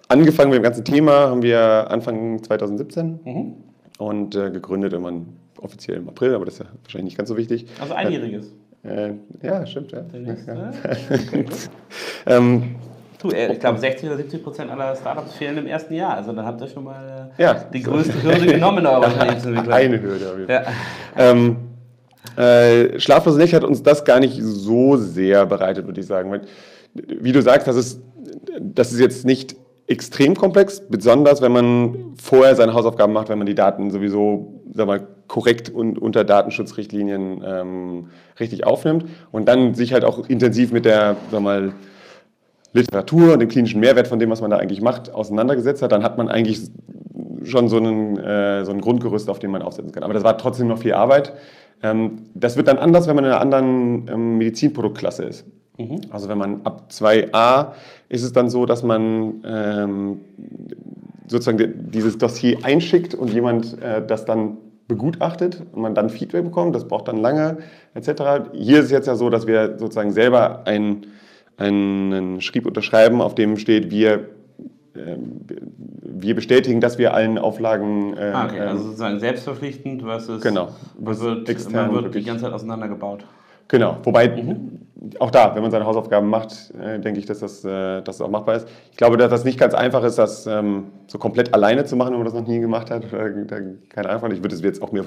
angefangen 0.08 0.50
mit 0.50 0.58
dem 0.58 0.62
ganzen 0.62 0.84
Thema 0.84 1.30
haben 1.30 1.40
wir 1.40 1.90
Anfang 1.90 2.42
2017 2.42 3.20
mhm. 3.25 3.63
Und 3.98 4.34
äh, 4.34 4.50
gegründet 4.50 4.92
irgendwann 4.92 5.36
offiziell 5.60 5.98
im 5.98 6.08
April, 6.08 6.34
aber 6.34 6.44
das 6.44 6.54
ist 6.54 6.60
ja 6.60 6.66
wahrscheinlich 6.82 7.12
nicht 7.12 7.16
ganz 7.16 7.28
so 7.28 7.36
wichtig. 7.36 7.66
Also 7.80 7.94
einjähriges. 7.94 8.52
ja, 8.82 9.14
ja, 9.42 9.66
stimmt, 9.66 9.92
ja. 9.92 10.04
ja. 10.46 10.72
ähm, 12.26 12.76
Du, 13.24 13.30
ich 13.30 13.58
glaube, 13.58 13.78
60 13.78 14.06
oder 14.06 14.18
70 14.18 14.42
Prozent 14.42 14.70
aller 14.70 14.94
Startups 14.94 15.32
fehlen 15.32 15.56
im 15.56 15.66
ersten 15.66 15.94
Jahr. 15.94 16.14
Also 16.14 16.32
dann 16.32 16.44
habt 16.44 16.60
ihr 16.60 16.68
schon 16.68 16.84
mal 16.84 17.32
äh, 17.38 17.42
ja. 17.42 17.54
die 17.72 17.80
größte 17.80 18.22
Hürde 18.22 18.44
genommen 18.44 18.78
in 18.80 18.86
eurer 18.86 19.06
Unternehmensentwicklung. 19.12 19.72
Eine 19.72 20.02
Hürde. 20.02 20.46
Ja. 20.46 20.62
Ähm, 21.16 21.56
äh, 22.36 23.00
Schlaflose 23.00 23.38
Nächte 23.38 23.56
hat 23.56 23.64
uns 23.64 23.82
das 23.82 24.04
gar 24.04 24.20
nicht 24.20 24.38
so 24.42 24.98
sehr 24.98 25.46
bereitet, 25.46 25.86
würde 25.86 26.00
ich 26.00 26.06
sagen. 26.06 26.38
Wie 26.92 27.32
du 27.32 27.40
sagst, 27.40 27.66
das 27.66 27.76
ist, 27.76 28.02
das 28.60 28.92
ist 28.92 29.00
jetzt 29.00 29.24
nicht 29.24 29.56
extrem 29.86 30.34
komplex, 30.34 30.82
besonders 30.88 31.42
wenn 31.42 31.52
man 31.52 32.14
vorher 32.20 32.56
seine 32.56 32.72
Hausaufgaben 32.72 33.12
macht, 33.12 33.28
wenn 33.28 33.38
man 33.38 33.46
die 33.46 33.54
Daten 33.54 33.90
sowieso 33.90 34.62
sag 34.72 34.86
mal, 34.86 35.06
korrekt 35.28 35.70
und 35.70 35.98
unter 35.98 36.24
Datenschutzrichtlinien 36.24 37.42
ähm, 37.46 38.08
richtig 38.40 38.66
aufnimmt 38.66 39.06
und 39.30 39.48
dann 39.48 39.74
sich 39.74 39.92
halt 39.92 40.04
auch 40.04 40.28
intensiv 40.28 40.72
mit 40.72 40.84
der 40.84 41.16
sag 41.30 41.40
mal, 41.40 41.72
Literatur 42.72 43.34
und 43.34 43.40
dem 43.40 43.48
klinischen 43.48 43.80
Mehrwert 43.80 44.08
von 44.08 44.18
dem, 44.18 44.30
was 44.30 44.40
man 44.40 44.50
da 44.50 44.56
eigentlich 44.56 44.80
macht, 44.80 45.14
auseinandergesetzt 45.14 45.80
hat, 45.80 45.92
dann 45.92 46.02
hat 46.02 46.18
man 46.18 46.28
eigentlich 46.28 46.60
schon 47.44 47.68
so 47.68 47.76
einen, 47.76 48.18
äh, 48.18 48.64
so 48.64 48.72
ein 48.72 48.80
Grundgerüst, 48.80 49.30
auf 49.30 49.38
dem 49.38 49.52
man 49.52 49.62
aufsetzen 49.62 49.92
kann. 49.92 50.02
Aber 50.02 50.14
das 50.14 50.24
war 50.24 50.36
trotzdem 50.38 50.66
noch 50.66 50.78
viel 50.78 50.94
Arbeit. 50.94 51.34
Ähm, 51.82 52.24
das 52.34 52.56
wird 52.56 52.66
dann 52.66 52.78
anders, 52.78 53.06
wenn 53.06 53.14
man 53.14 53.24
in 53.24 53.30
einer 53.30 53.40
anderen 53.40 54.08
ähm, 54.08 54.38
Medizinproduktklasse 54.38 55.24
ist. 55.24 55.46
Mhm. 55.78 56.00
Also 56.11 56.28
wenn 56.28 56.38
man 56.38 56.61
ab 56.64 56.88
2a 56.90 57.73
ist 58.09 58.23
es 58.23 58.33
dann 58.33 58.49
so, 58.49 58.66
dass 58.66 58.83
man 58.83 59.43
ähm, 59.47 60.21
sozusagen 61.26 61.90
dieses 61.90 62.19
Dossier 62.19 62.59
einschickt 62.62 63.14
und 63.14 63.33
jemand 63.33 63.81
äh, 63.83 64.04
das 64.07 64.25
dann 64.25 64.59
begutachtet 64.87 65.62
und 65.73 65.81
man 65.81 65.95
dann 65.95 66.11
Feedback 66.11 66.45
bekommt. 66.45 66.75
Das 66.75 66.87
braucht 66.87 67.09
dann 67.09 67.16
lange 67.16 67.59
etc. 67.95 68.50
Hier 68.52 68.78
ist 68.81 68.87
es 68.87 68.90
jetzt 68.90 69.07
ja 69.07 69.16
so, 69.16 69.31
dass 69.31 69.47
wir 69.47 69.78
sozusagen 69.78 70.12
selber 70.12 70.66
ein 70.66 71.07
einen 71.57 72.40
Schrieb 72.40 72.66
unterschreiben, 72.66 73.21
auf 73.21 73.35
dem 73.35 73.57
steht, 73.57 73.90
wir, 73.90 74.28
äh, 74.95 75.16
wir 76.02 76.35
bestätigen, 76.35 76.81
dass 76.81 76.99
wir 76.99 77.14
allen 77.14 77.38
Auflagen. 77.38 78.16
Äh, 78.16 78.33
ah, 78.35 78.47
okay, 78.47 78.61
also 78.61 78.76
ähm, 78.76 78.87
sozusagen 78.87 79.21
selbstverpflichtend 79.21 80.02
versus 80.02 80.43
genau, 80.43 80.71
man 80.99 81.21
wird, 81.21 81.49
extern 81.49 81.93
man 81.93 82.04
wird 82.04 82.14
die 82.14 82.25
ganze 82.25 82.45
Zeit 82.45 82.52
auseinandergebaut. 82.52 83.25
Genau, 83.69 83.99
wobei 84.02 84.28
mhm. 84.28 84.83
Auch 85.18 85.30
da, 85.30 85.54
wenn 85.54 85.62
man 85.62 85.70
seine 85.70 85.87
Hausaufgaben 85.87 86.28
macht, 86.28 86.73
äh, 86.80 86.99
denke 86.99 87.20
ich, 87.20 87.26
dass 87.26 87.40
das, 87.40 87.64
äh, 87.64 88.02
dass 88.02 88.18
das 88.18 88.20
auch 88.20 88.30
machbar 88.30 88.56
ist. 88.56 88.68
Ich 88.90 88.96
glaube, 88.96 89.16
dass 89.16 89.30
das 89.30 89.44
nicht 89.44 89.58
ganz 89.58 89.75
einfach 89.75 90.02
ist, 90.04 90.18
das 90.18 90.46
ähm, 90.46 90.87
so 91.06 91.18
komplett 91.18 91.54
alleine 91.54 91.84
zu 91.84 91.96
machen, 91.96 92.11
wenn 92.12 92.18
man 92.18 92.26
das 92.26 92.34
noch 92.34 92.46
nie 92.46 92.61
gemacht 92.61 92.90
hat. 92.90 93.04
keine 93.11 94.08
Ahnung. 94.08 94.30
Ich 94.32 94.42
würde 94.42 94.54
es 94.54 94.62
jetzt 94.62 94.82
auch 94.82 94.92
mir 94.92 95.04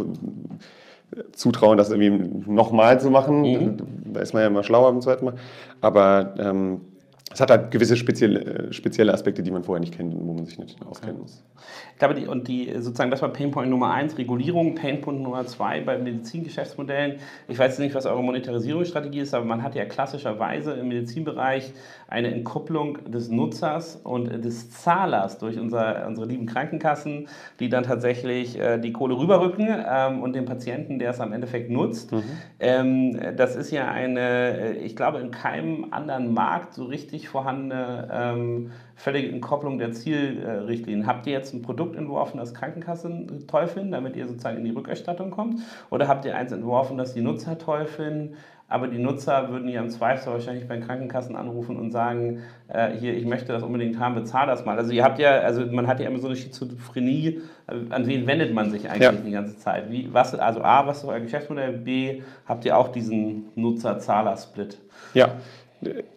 zutrauen, 1.33 1.77
das 1.77 1.89
irgendwie 1.89 2.51
nochmal 2.51 2.99
zu 2.99 3.09
machen. 3.09 3.41
Mhm. 3.41 3.77
Da 4.13 4.21
ist 4.21 4.33
man 4.33 4.41
ja 4.41 4.47
immer 4.47 4.63
schlauer 4.63 4.91
beim 4.91 5.01
zweiten 5.01 5.25
Mal. 5.25 5.35
Aber 5.81 6.33
ähm, 6.37 6.81
es 7.29 7.41
hat 7.41 7.51
halt 7.51 7.71
gewisse 7.71 7.97
spezielle, 7.97 8.71
spezielle 8.71 9.13
Aspekte, 9.13 9.43
die 9.43 9.51
man 9.51 9.63
vorher 9.63 9.81
nicht 9.81 9.95
kennt 9.95 10.13
und 10.13 10.25
wo 10.25 10.33
man 10.33 10.45
sich 10.45 10.57
nicht 10.59 10.81
auskennen 10.85 11.19
muss. 11.19 11.43
Ich 11.91 11.99
glaube, 11.99 12.13
die, 12.13 12.27
und 12.27 12.47
die, 12.47 12.71
sozusagen, 12.79 13.11
das 13.11 13.21
war 13.21 13.29
Painpoint 13.29 13.69
Nummer 13.69 13.91
eins, 13.91 14.17
Regulierung, 14.17 14.75
Painpoint 14.75 15.21
Nummer 15.21 15.45
zwei 15.45 15.81
bei 15.81 15.97
Medizingeschäftsmodellen. 15.97 17.19
Ich 17.47 17.59
weiß 17.59 17.79
nicht, 17.79 17.95
was 17.95 18.05
eure 18.05 18.23
Monetarisierungsstrategie 18.23 19.19
ist, 19.19 19.33
aber 19.33 19.45
man 19.45 19.61
hat 19.61 19.75
ja 19.75 19.85
klassischerweise 19.85 20.73
im 20.73 20.87
Medizinbereich 20.87 21.73
eine 22.07 22.33
Entkopplung 22.33 22.99
des 23.11 23.29
Nutzers 23.29 23.97
und 23.97 24.45
des 24.45 24.69
Zahlers 24.69 25.39
durch 25.39 25.59
unser, 25.59 26.07
unsere 26.07 26.27
lieben 26.27 26.45
Krankenkassen, 26.45 27.27
die 27.59 27.67
dann 27.67 27.83
tatsächlich 27.83 28.57
äh, 28.57 28.77
die 28.77 28.93
Kohle 28.93 29.17
rüberrücken 29.17 29.67
ähm, 29.67 30.21
und 30.21 30.33
den 30.33 30.45
Patienten, 30.45 30.99
der 30.99 31.09
es 31.09 31.19
am 31.19 31.33
Endeffekt 31.33 31.69
nutzt. 31.69 32.13
Mhm. 32.13 32.23
Ähm, 32.59 33.19
das 33.35 33.55
ist 33.55 33.71
ja 33.71 33.89
eine, 33.89 34.77
ich 34.77 34.95
glaube, 34.95 35.19
in 35.19 35.31
keinem 35.31 35.87
anderen 35.91 36.33
Markt 36.33 36.73
so 36.73 36.85
richtig 36.85 37.16
vorhandene 37.25 38.09
ähm, 38.11 38.71
völlige 38.95 39.29
Entkopplung 39.29 39.77
der 39.77 39.91
Zielrichtlinien. 39.91 41.07
Habt 41.07 41.27
ihr 41.27 41.33
jetzt 41.33 41.53
ein 41.53 41.61
Produkt 41.61 41.95
entworfen, 41.95 42.37
das 42.37 42.53
Krankenkassen 42.53 43.45
finden, 43.67 43.91
damit 43.91 44.15
ihr 44.15 44.27
sozusagen 44.27 44.57
in 44.57 44.65
die 44.65 44.71
Rückerstattung 44.71 45.31
kommt? 45.31 45.61
Oder 45.89 46.07
habt 46.07 46.25
ihr 46.25 46.35
eins 46.35 46.51
entworfen, 46.51 46.97
das 46.97 47.13
die 47.13 47.21
Nutzer 47.21 47.57
toll 47.57 47.85
finden? 47.85 48.35
Aber 48.69 48.87
die 48.87 48.97
Nutzer 48.97 49.49
würden 49.49 49.69
ja 49.69 49.81
im 49.81 49.89
Zweifel 49.89 50.33
wahrscheinlich 50.33 50.67
bei 50.67 50.75
den 50.75 50.85
Krankenkassen 50.85 51.37
anrufen 51.37 51.77
und 51.77 51.91
sagen, 51.91 52.43
äh, 52.67 52.91
hier, 52.91 53.15
ich 53.15 53.25
möchte 53.25 53.53
das 53.53 53.63
unbedingt 53.63 53.97
haben, 53.97 54.15
bezahl 54.15 54.45
das 54.45 54.65
mal. 54.65 54.77
Also 54.77 54.91
ihr 54.91 55.05
habt 55.05 55.19
ja, 55.19 55.39
also 55.39 55.65
man 55.67 55.87
hat 55.87 56.01
ja 56.01 56.07
immer 56.07 56.19
so 56.19 56.27
eine 56.27 56.35
Schizophrenie, 56.35 57.39
an 57.67 58.07
wen 58.07 58.27
wendet 58.27 58.53
man 58.53 58.69
sich 58.69 58.89
eigentlich 58.89 59.03
ja. 59.03 59.11
die 59.13 59.31
ganze 59.31 59.57
Zeit? 59.57 59.89
Wie, 59.89 60.13
was, 60.13 60.35
also 60.35 60.61
A, 60.61 60.85
was 60.85 60.97
ist 60.97 61.05
euer 61.05 61.21
Geschäftsmodell? 61.21 61.77
B, 61.77 62.21
habt 62.45 62.65
ihr 62.65 62.77
auch 62.77 62.89
diesen 62.89 63.45
Nutzer-Zahler-Split? 63.55 64.77
Ja. 65.13 65.35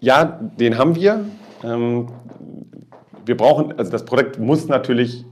Ja, 0.00 0.40
den 0.58 0.78
haben 0.78 0.94
wir. 0.94 1.24
Ähm, 1.62 2.08
wir 3.26 3.36
brauchen, 3.36 3.78
also 3.78 3.90
das 3.90 4.04
Produkt 4.04 4.38
muss 4.38 4.66
natürlich 4.68 5.24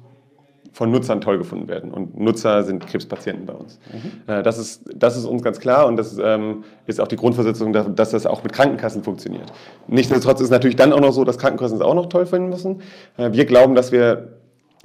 von 0.73 0.93
Nutzern 0.93 1.21
toll 1.21 1.39
gefunden 1.39 1.67
werden. 1.67 1.91
Und 1.91 2.21
Nutzer 2.21 2.63
sind 2.63 2.87
Krebspatienten 2.87 3.47
bei 3.47 3.53
uns. 3.53 3.81
Mhm. 3.93 4.33
Äh, 4.33 4.43
das, 4.45 4.59
ist, 4.59 4.83
das 4.95 5.17
ist 5.17 5.25
uns 5.25 5.43
ganz 5.43 5.59
klar 5.59 5.87
und 5.87 5.97
das 5.97 6.17
ähm, 6.23 6.63
ist 6.87 7.01
auch 7.01 7.09
die 7.09 7.17
Grundversetzung, 7.17 7.73
dass, 7.73 7.93
dass, 7.95 8.11
das 8.11 8.27
auch 8.27 8.45
mit 8.45 8.53
Krankenkassen 8.53 9.03
funktioniert. 9.03 9.53
Nichtsdestotrotz 9.89 10.41
ist 10.41 10.47
es 10.47 10.51
natürlich 10.51 10.77
dann 10.77 10.93
auch 10.93 11.01
noch 11.01 11.13
so, 11.13 11.25
dass 11.25 11.39
Krankenkassen 11.39 11.79
es 11.79 11.83
auch 11.83 11.95
noch 11.95 12.07
toll 12.07 12.27
finden 12.27 12.51
müssen. 12.51 12.83
Äh, 13.17 13.33
wir 13.33 13.45
glauben, 13.45 13.75
dass 13.75 13.91
wir 13.91 14.38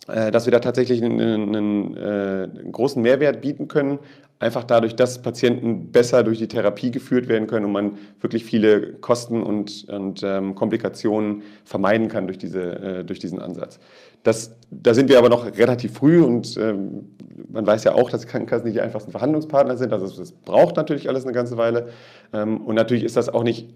dass 0.07 0.45
wir 0.45 0.51
da 0.51 0.59
tatsächlich 0.59 1.01
einen, 1.01 1.21
einen, 1.21 1.97
einen, 1.97 2.71
großen 2.71 3.01
Mehrwert 3.01 3.41
bieten 3.41 3.67
können, 3.67 3.99
einfach 4.39 4.63
dadurch, 4.63 4.95
dass 4.95 5.21
Patienten 5.21 5.91
besser 5.91 6.23
durch 6.23 6.37
die 6.37 6.47
Therapie 6.47 6.91
geführt 6.91 7.27
werden 7.27 7.47
können 7.47 7.65
und 7.65 7.71
man 7.71 7.97
wirklich 8.19 8.43
viele 8.43 8.93
Kosten 8.95 9.41
und, 9.41 9.87
und 9.89 10.21
ähm, 10.23 10.55
Komplikationen 10.55 11.43
vermeiden 11.63 12.09
kann 12.09 12.27
durch, 12.27 12.37
diese, 12.37 12.61
äh, 12.61 13.03
durch 13.05 13.19
diesen 13.19 13.39
Ansatz. 13.39 13.79
Das, 14.23 14.55
da 14.69 14.93
sind 14.93 15.09
wir 15.09 15.17
aber 15.17 15.29
noch 15.29 15.45
relativ 15.57 15.93
früh 15.93 16.21
und 16.21 16.57
ähm, 16.57 17.09
man 17.49 17.65
weiß 17.65 17.83
ja 17.85 17.95
auch, 17.95 18.09
dass 18.09 18.27
Krankenkassen 18.27 18.65
nicht 18.65 18.75
die 18.75 18.81
einfachsten 18.81 19.11
Verhandlungspartner 19.11 19.77
sind. 19.77 19.91
Also 19.93 20.07
das 20.07 20.31
braucht 20.31 20.75
natürlich 20.75 21.09
alles 21.09 21.23
eine 21.23 21.33
ganze 21.33 21.57
Weile. 21.57 21.89
Ähm, 22.33 22.61
und 22.61 22.75
natürlich 22.75 23.03
ist 23.03 23.17
das 23.17 23.29
auch 23.29 23.43
nicht 23.43 23.73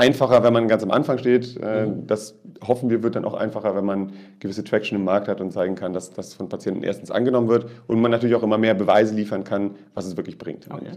einfacher, 0.00 0.42
wenn 0.42 0.52
man 0.52 0.66
ganz 0.66 0.82
am 0.82 0.90
Anfang 0.90 1.18
steht. 1.18 1.58
Äh, 1.62 1.86
mhm. 1.86 2.06
Das 2.06 2.34
hoffen 2.66 2.90
wir, 2.90 3.02
wird 3.02 3.16
dann 3.16 3.24
auch 3.24 3.34
einfacher, 3.34 3.76
wenn 3.76 3.84
man 3.84 4.12
gewisse 4.38 4.64
Traction 4.64 4.98
im 4.98 5.04
Markt 5.04 5.28
hat 5.28 5.40
und 5.40 5.52
zeigen 5.52 5.74
kann, 5.74 5.92
dass 5.92 6.10
das 6.10 6.34
von 6.34 6.48
Patienten 6.48 6.82
erstens 6.82 7.10
angenommen 7.10 7.48
wird 7.48 7.66
und 7.86 8.00
man 8.00 8.10
natürlich 8.10 8.34
auch 8.34 8.42
immer 8.42 8.58
mehr 8.58 8.74
Beweise 8.74 9.14
liefern 9.14 9.44
kann, 9.44 9.72
was 9.94 10.06
es 10.06 10.16
wirklich 10.16 10.38
bringt. 10.38 10.66
Okay. 10.70 10.90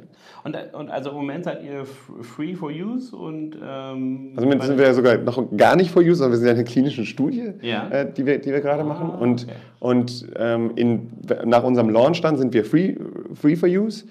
Und, 0.44 0.58
und, 0.74 0.90
also 0.90 1.10
im 1.10 1.18
Moment 1.18 1.44
seid 1.44 1.64
ihr 1.64 1.86
free 2.22 2.56
for 2.56 2.70
use 2.70 3.16
und 3.16 3.56
ähm, 3.56 4.32
also 4.36 4.44
im 4.44 4.50
Moment 4.50 4.64
sind 4.64 4.78
wir 4.78 4.86
ja 4.86 4.94
sogar 4.94 5.18
noch 5.18 5.44
gar 5.56 5.76
nicht 5.76 5.92
for 5.92 6.02
use, 6.02 6.16
sondern 6.16 6.32
wir 6.32 6.38
sind 6.38 6.48
ja 6.48 6.54
in 6.54 6.60
einer 6.60 6.68
klinischen 6.68 7.06
Studie, 7.06 7.52
ja. 7.62 7.90
äh, 7.90 8.12
die 8.12 8.26
wir, 8.26 8.40
die 8.40 8.52
wir 8.52 8.62
gerade 8.62 8.84
ah, 8.84 8.86
machen. 8.86 9.10
Und, 9.10 9.44
okay. 9.44 9.54
und 9.80 10.28
ähm, 10.38 10.72
in, 10.76 11.12
nach 11.46 11.64
unserem 11.64 11.90
Launch 11.90 12.22
dann 12.22 12.38
sind 12.38 12.54
wir 12.54 12.64
free, 12.64 12.96
free 13.34 13.56
for 13.56 13.70
use. 13.70 14.06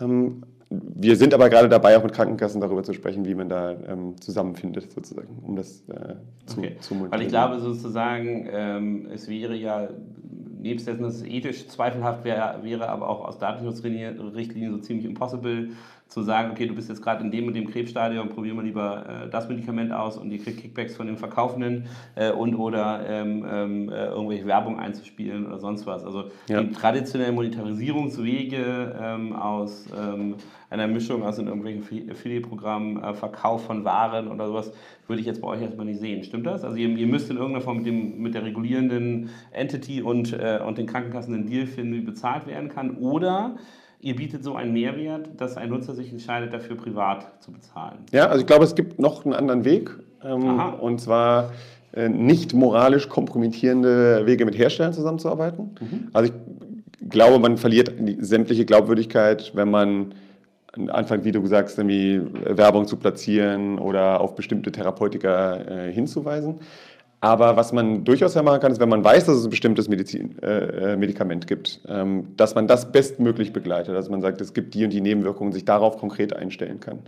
Ähm, 0.00 0.42
wir 0.68 1.16
sind 1.16 1.32
aber 1.32 1.48
gerade 1.48 1.68
dabei, 1.68 1.96
auch 1.96 2.02
mit 2.02 2.12
Krankenkassen 2.12 2.60
darüber 2.60 2.82
zu 2.82 2.92
sprechen, 2.92 3.24
wie 3.24 3.34
man 3.34 3.48
da 3.48 3.72
ähm, 3.86 4.20
zusammenfindet, 4.20 4.90
sozusagen, 4.90 5.38
um 5.42 5.54
das 5.54 5.82
äh, 5.88 6.14
zu, 6.46 6.58
okay. 6.58 6.76
zu 6.80 7.10
Weil 7.10 7.22
ich 7.22 7.28
glaube 7.28 7.60
sozusagen, 7.60 8.48
ähm, 8.50 9.08
es 9.12 9.28
wäre 9.28 9.54
ja, 9.54 9.88
nebst 10.58 10.88
dessen, 10.88 11.02
dass 11.02 11.16
es 11.16 11.24
ethisch 11.24 11.68
zweifelhaft 11.68 12.24
wäre, 12.24 12.58
wäre 12.62 12.88
aber 12.88 13.08
auch 13.08 13.24
aus 13.24 13.38
Datenschutzrichtlinien 13.38 14.72
so 14.72 14.78
ziemlich 14.78 15.06
impossible, 15.06 15.70
zu 16.08 16.22
sagen, 16.22 16.50
okay, 16.52 16.66
du 16.66 16.74
bist 16.74 16.88
jetzt 16.88 17.02
gerade 17.02 17.24
in 17.24 17.30
dem 17.30 17.48
und 17.48 17.54
dem 17.54 17.68
Krebsstadium, 17.68 18.28
probier 18.28 18.54
mal 18.54 18.64
lieber 18.64 19.24
äh, 19.24 19.30
das 19.30 19.48
Medikament 19.48 19.92
aus 19.92 20.16
und 20.16 20.30
ihr 20.30 20.38
kriegt 20.38 20.60
Kickbacks 20.60 20.96
von 20.96 21.06
den 21.08 21.16
Verkaufenden 21.16 21.86
äh, 22.14 22.30
und 22.30 22.54
oder 22.54 23.04
ähm, 23.08 23.44
ähm, 23.48 23.88
äh, 23.88 24.06
irgendwelche 24.06 24.46
Werbung 24.46 24.78
einzuspielen 24.78 25.46
oder 25.46 25.58
sonst 25.58 25.86
was. 25.86 26.04
Also 26.04 26.30
ja. 26.48 26.62
die 26.62 26.72
traditionellen 26.72 27.34
Monetarisierungswege 27.34 28.96
ähm, 29.00 29.32
aus 29.34 29.86
ähm, 29.96 30.36
einer 30.70 30.86
Mischung 30.86 31.22
aus 31.22 31.38
in 31.38 31.48
irgendwelchen 31.48 32.10
Affiliate-Programmen, 32.10 33.02
äh, 33.02 33.14
Verkauf 33.14 33.64
von 33.66 33.84
Waren 33.84 34.28
oder 34.28 34.46
sowas, 34.46 34.72
würde 35.06 35.20
ich 35.20 35.26
jetzt 35.26 35.40
bei 35.40 35.48
euch 35.48 35.62
erstmal 35.62 35.86
nicht 35.86 36.00
sehen. 36.00 36.22
Stimmt 36.24 36.46
das? 36.46 36.64
Also 36.64 36.76
ihr, 36.76 36.88
ihr 36.88 37.06
müsst 37.06 37.30
in 37.30 37.36
irgendeiner 37.36 37.64
Form 37.64 37.78
mit, 37.78 37.86
dem, 37.86 38.22
mit 38.22 38.34
der 38.34 38.44
regulierenden 38.44 39.30
Entity 39.50 40.02
und, 40.02 40.32
äh, 40.32 40.60
und 40.64 40.78
den 40.78 40.86
Krankenkassen 40.86 41.34
einen 41.34 41.46
Deal 41.46 41.66
finden, 41.66 41.94
wie 41.94 42.00
bezahlt 42.00 42.46
werden 42.46 42.68
kann. 42.68 42.96
Oder 42.96 43.56
ihr 44.00 44.16
bietet 44.16 44.44
so 44.44 44.54
einen 44.54 44.72
Mehrwert, 44.72 45.28
dass 45.38 45.56
ein 45.56 45.70
Nutzer 45.70 45.94
sich 45.94 46.10
entscheidet, 46.10 46.52
dafür 46.52 46.76
privat 46.76 47.42
zu 47.42 47.52
bezahlen. 47.52 47.98
Ja, 48.12 48.26
also 48.26 48.40
ich 48.40 48.46
glaube, 48.46 48.64
es 48.64 48.74
gibt 48.74 48.98
noch 48.98 49.24
einen 49.24 49.34
anderen 49.34 49.64
Weg. 49.64 49.90
Ähm, 50.24 50.60
und 50.80 51.00
zwar 51.00 51.52
äh, 51.92 52.08
nicht 52.08 52.54
moralisch 52.54 53.08
kompromittierende 53.08 54.26
Wege 54.26 54.44
mit 54.44 54.56
Herstellern 54.56 54.92
zusammenzuarbeiten. 54.92 55.76
Mhm. 55.80 56.08
Also 56.12 56.32
ich 56.32 57.10
glaube, 57.10 57.38
man 57.38 57.56
verliert 57.56 57.92
sämtliche 58.18 58.64
Glaubwürdigkeit, 58.64 59.52
wenn 59.54 59.70
man 59.70 60.14
anfängt, 60.88 61.24
wie 61.24 61.32
du 61.32 61.46
sagst, 61.46 61.78
irgendwie 61.78 62.20
Werbung 62.44 62.86
zu 62.86 62.96
platzieren 62.96 63.78
oder 63.78 64.20
auf 64.20 64.34
bestimmte 64.34 64.70
Therapeutika 64.72 65.56
äh, 65.56 65.92
hinzuweisen. 65.92 66.56
Aber 67.20 67.56
was 67.56 67.72
man 67.72 68.04
durchaus 68.04 68.34
ja 68.34 68.42
machen 68.42 68.60
kann, 68.60 68.72
ist, 68.72 68.80
wenn 68.80 68.88
man 68.88 69.02
weiß, 69.02 69.24
dass 69.24 69.36
es 69.36 69.44
ein 69.44 69.50
bestimmtes 69.50 69.88
Medizin, 69.88 70.38
äh, 70.42 70.92
äh, 70.92 70.96
Medikament 70.96 71.46
gibt, 71.46 71.80
ähm, 71.88 72.28
dass 72.36 72.54
man 72.54 72.68
das 72.68 72.92
bestmöglich 72.92 73.52
begleitet. 73.52 73.94
Dass 73.94 74.10
man 74.10 74.20
sagt, 74.20 74.40
es 74.40 74.52
gibt 74.52 74.74
die 74.74 74.84
und 74.84 74.90
die 74.90 75.00
Nebenwirkungen, 75.00 75.52
sich 75.52 75.64
darauf 75.64 75.98
konkret 75.98 76.36
einstellen 76.36 76.78
kann. 76.78 77.00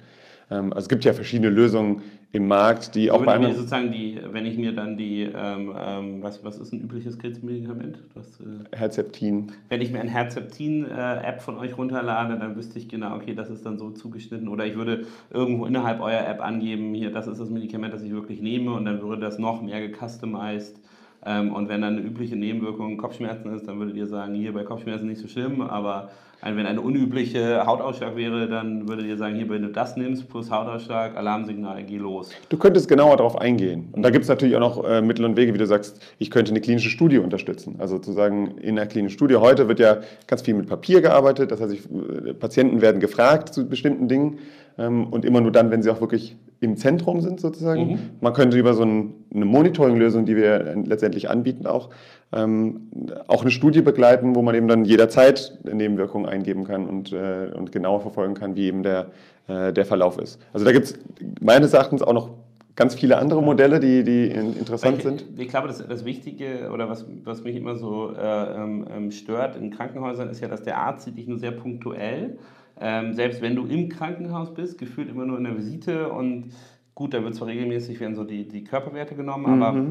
Ähm, 0.50 0.72
also 0.72 0.84
es 0.84 0.88
gibt 0.88 1.04
ja 1.04 1.12
verschiedene 1.12 1.50
Lösungen 1.50 2.02
im 2.30 2.46
Markt, 2.46 2.94
die 2.94 3.10
auch 3.10 3.24
bei 3.24 3.40
sozusagen 3.52 3.90
die, 3.90 4.20
wenn 4.32 4.44
ich 4.44 4.58
mir 4.58 4.74
dann 4.74 4.98
die, 4.98 5.22
ähm, 5.22 5.74
ähm, 5.78 6.22
was, 6.22 6.44
was 6.44 6.58
ist 6.58 6.72
ein 6.72 6.82
übliches 6.82 7.18
Krebsmedikament? 7.18 8.02
Das, 8.14 8.38
äh, 8.40 8.76
Herzeptin. 8.76 9.52
Wenn 9.70 9.80
ich 9.80 9.92
mir 9.92 10.00
ein 10.00 10.08
Herzeptin-App 10.08 11.40
von 11.40 11.56
euch 11.56 11.78
runterlade, 11.78 12.38
dann 12.38 12.54
wüsste 12.54 12.78
ich 12.78 12.88
genau, 12.88 13.16
okay, 13.16 13.34
das 13.34 13.48
ist 13.48 13.64
dann 13.64 13.78
so 13.78 13.90
zugeschnitten. 13.90 14.48
Oder 14.48 14.66
ich 14.66 14.76
würde 14.76 15.06
irgendwo 15.30 15.64
innerhalb 15.64 16.00
eurer 16.00 16.28
App 16.28 16.42
angeben, 16.42 16.92
hier, 16.92 17.10
das 17.10 17.26
ist 17.26 17.40
das 17.40 17.48
Medikament, 17.48 17.94
das 17.94 18.02
ich 18.02 18.12
wirklich 18.12 18.42
nehme 18.42 18.74
und 18.74 18.84
dann 18.84 19.00
würde 19.00 19.22
das 19.22 19.38
noch 19.38 19.62
mehr 19.62 19.80
gecustomized 19.88 20.78
und 21.22 21.68
wenn 21.68 21.82
dann 21.82 21.96
eine 21.96 22.00
übliche 22.00 22.36
Nebenwirkung 22.36 22.96
Kopfschmerzen 22.96 23.52
ist, 23.54 23.66
dann 23.66 23.78
würdet 23.78 23.96
ihr 23.96 24.06
sagen, 24.06 24.34
hier 24.34 24.52
bei 24.52 24.62
Kopfschmerzen 24.62 25.08
nicht 25.08 25.20
so 25.20 25.28
schlimm, 25.28 25.60
aber 25.60 26.10
wenn 26.40 26.66
eine 26.66 26.80
unübliche 26.80 27.66
Hautausschlag 27.66 28.14
wäre, 28.14 28.48
dann 28.48 28.88
würdet 28.88 29.06
ihr 29.06 29.16
sagen, 29.16 29.34
hier, 29.34 29.48
wenn 29.48 29.62
du 29.62 29.68
das 29.68 29.96
nimmst, 29.96 30.28
plus 30.28 30.50
Hautausschlag, 30.50 31.16
Alarmsignal, 31.16 31.82
geh 31.82 31.96
los. 31.98 32.30
Du 32.48 32.56
könntest 32.56 32.88
genauer 32.88 33.16
darauf 33.16 33.40
eingehen. 33.40 33.88
Und 33.92 34.02
da 34.02 34.10
gibt 34.10 34.22
es 34.22 34.28
natürlich 34.28 34.54
auch 34.54 34.60
noch 34.60 34.84
äh, 34.84 35.02
Mittel 35.02 35.24
und 35.24 35.36
Wege, 35.36 35.52
wie 35.52 35.58
du 35.58 35.66
sagst, 35.66 36.00
ich 36.18 36.30
könnte 36.30 36.52
eine 36.52 36.60
klinische 36.60 36.90
Studie 36.90 37.18
unterstützen. 37.18 37.76
Also 37.78 37.96
sozusagen 37.96 38.58
in 38.58 38.76
der 38.76 38.86
klinischen 38.86 39.14
Studie 39.14 39.34
heute 39.34 39.66
wird 39.68 39.80
ja 39.80 39.98
ganz 40.28 40.42
viel 40.42 40.54
mit 40.54 40.68
Papier 40.68 41.00
gearbeitet. 41.00 41.50
Das 41.50 41.60
heißt, 41.60 41.72
äh, 41.72 42.34
Patienten 42.34 42.80
werden 42.82 43.00
gefragt 43.00 43.52
zu 43.52 43.68
bestimmten 43.68 44.06
Dingen 44.06 44.38
ähm, 44.38 44.44
und 44.86 45.24
immer 45.24 45.40
nur 45.40 45.50
dann, 45.50 45.70
wenn 45.70 45.82
sie 45.82 45.90
auch 45.90 46.00
wirklich 46.00 46.36
im 46.60 46.76
Zentrum 46.76 47.20
sind 47.20 47.40
sozusagen. 47.40 47.92
Mhm. 47.92 47.98
Man 48.20 48.32
könnte 48.32 48.58
über 48.58 48.74
so 48.74 48.82
ein, 48.82 49.14
eine 49.34 49.44
Monitoring-Lösung, 49.44 50.24
die 50.24 50.36
wir 50.36 50.76
letztendlich 50.84 51.30
anbieten, 51.30 51.66
auch, 51.66 51.90
ähm, 52.32 52.88
auch 53.26 53.42
eine 53.42 53.50
Studie 53.50 53.82
begleiten, 53.82 54.34
wo 54.34 54.42
man 54.42 54.54
eben 54.54 54.68
dann 54.68 54.84
jederzeit 54.84 55.58
Nebenwirkungen 55.64 56.26
eingeben 56.26 56.64
kann 56.64 56.86
und, 56.86 57.12
äh, 57.12 57.50
und 57.56 57.72
genauer 57.72 58.00
verfolgen 58.00 58.34
kann, 58.34 58.56
wie 58.56 58.66
eben 58.66 58.82
der, 58.82 59.10
äh, 59.46 59.72
der 59.72 59.84
Verlauf 59.84 60.18
ist. 60.18 60.40
Also 60.52 60.64
da 60.64 60.72
gibt 60.72 60.86
es 60.86 60.98
meines 61.40 61.72
Erachtens 61.72 62.02
auch 62.02 62.12
noch 62.12 62.30
ganz 62.74 62.94
viele 62.94 63.18
andere 63.18 63.42
Modelle, 63.42 63.80
die, 63.80 64.04
die 64.04 64.28
interessant 64.28 64.98
ich, 64.98 65.02
sind. 65.02 65.24
Ich 65.36 65.48
glaube, 65.48 65.66
das, 65.66 65.84
das 65.86 66.04
Wichtige 66.04 66.70
oder 66.72 66.88
was, 66.88 67.04
was 67.24 67.42
mich 67.42 67.56
immer 67.56 67.74
so 67.74 68.12
äh, 68.14 68.54
ähm, 68.54 68.86
ähm 68.96 69.10
stört 69.10 69.56
in 69.56 69.70
Krankenhäusern 69.70 70.28
ist 70.30 70.40
ja, 70.40 70.46
dass 70.46 70.62
der 70.62 70.78
Arzt 70.78 71.04
sieht 71.04 71.16
dich 71.16 71.26
nur 71.26 71.38
sehr 71.38 71.50
punktuell 71.50 72.38
ähm, 72.80 73.14
selbst 73.14 73.42
wenn 73.42 73.56
du 73.56 73.66
im 73.66 73.88
Krankenhaus 73.88 74.54
bist, 74.54 74.78
gefühlt 74.78 75.08
immer 75.08 75.24
nur 75.24 75.38
in 75.38 75.44
der 75.44 75.56
Visite 75.56 76.08
und 76.10 76.52
gut, 76.94 77.14
da 77.14 77.22
wird 77.22 77.34
zwar 77.34 77.48
regelmäßig 77.48 78.00
werden 78.00 78.16
so 78.16 78.24
die, 78.24 78.46
die 78.46 78.64
Körperwerte 78.64 79.14
genommen, 79.14 79.56
mhm. 79.56 79.62
aber 79.62 79.86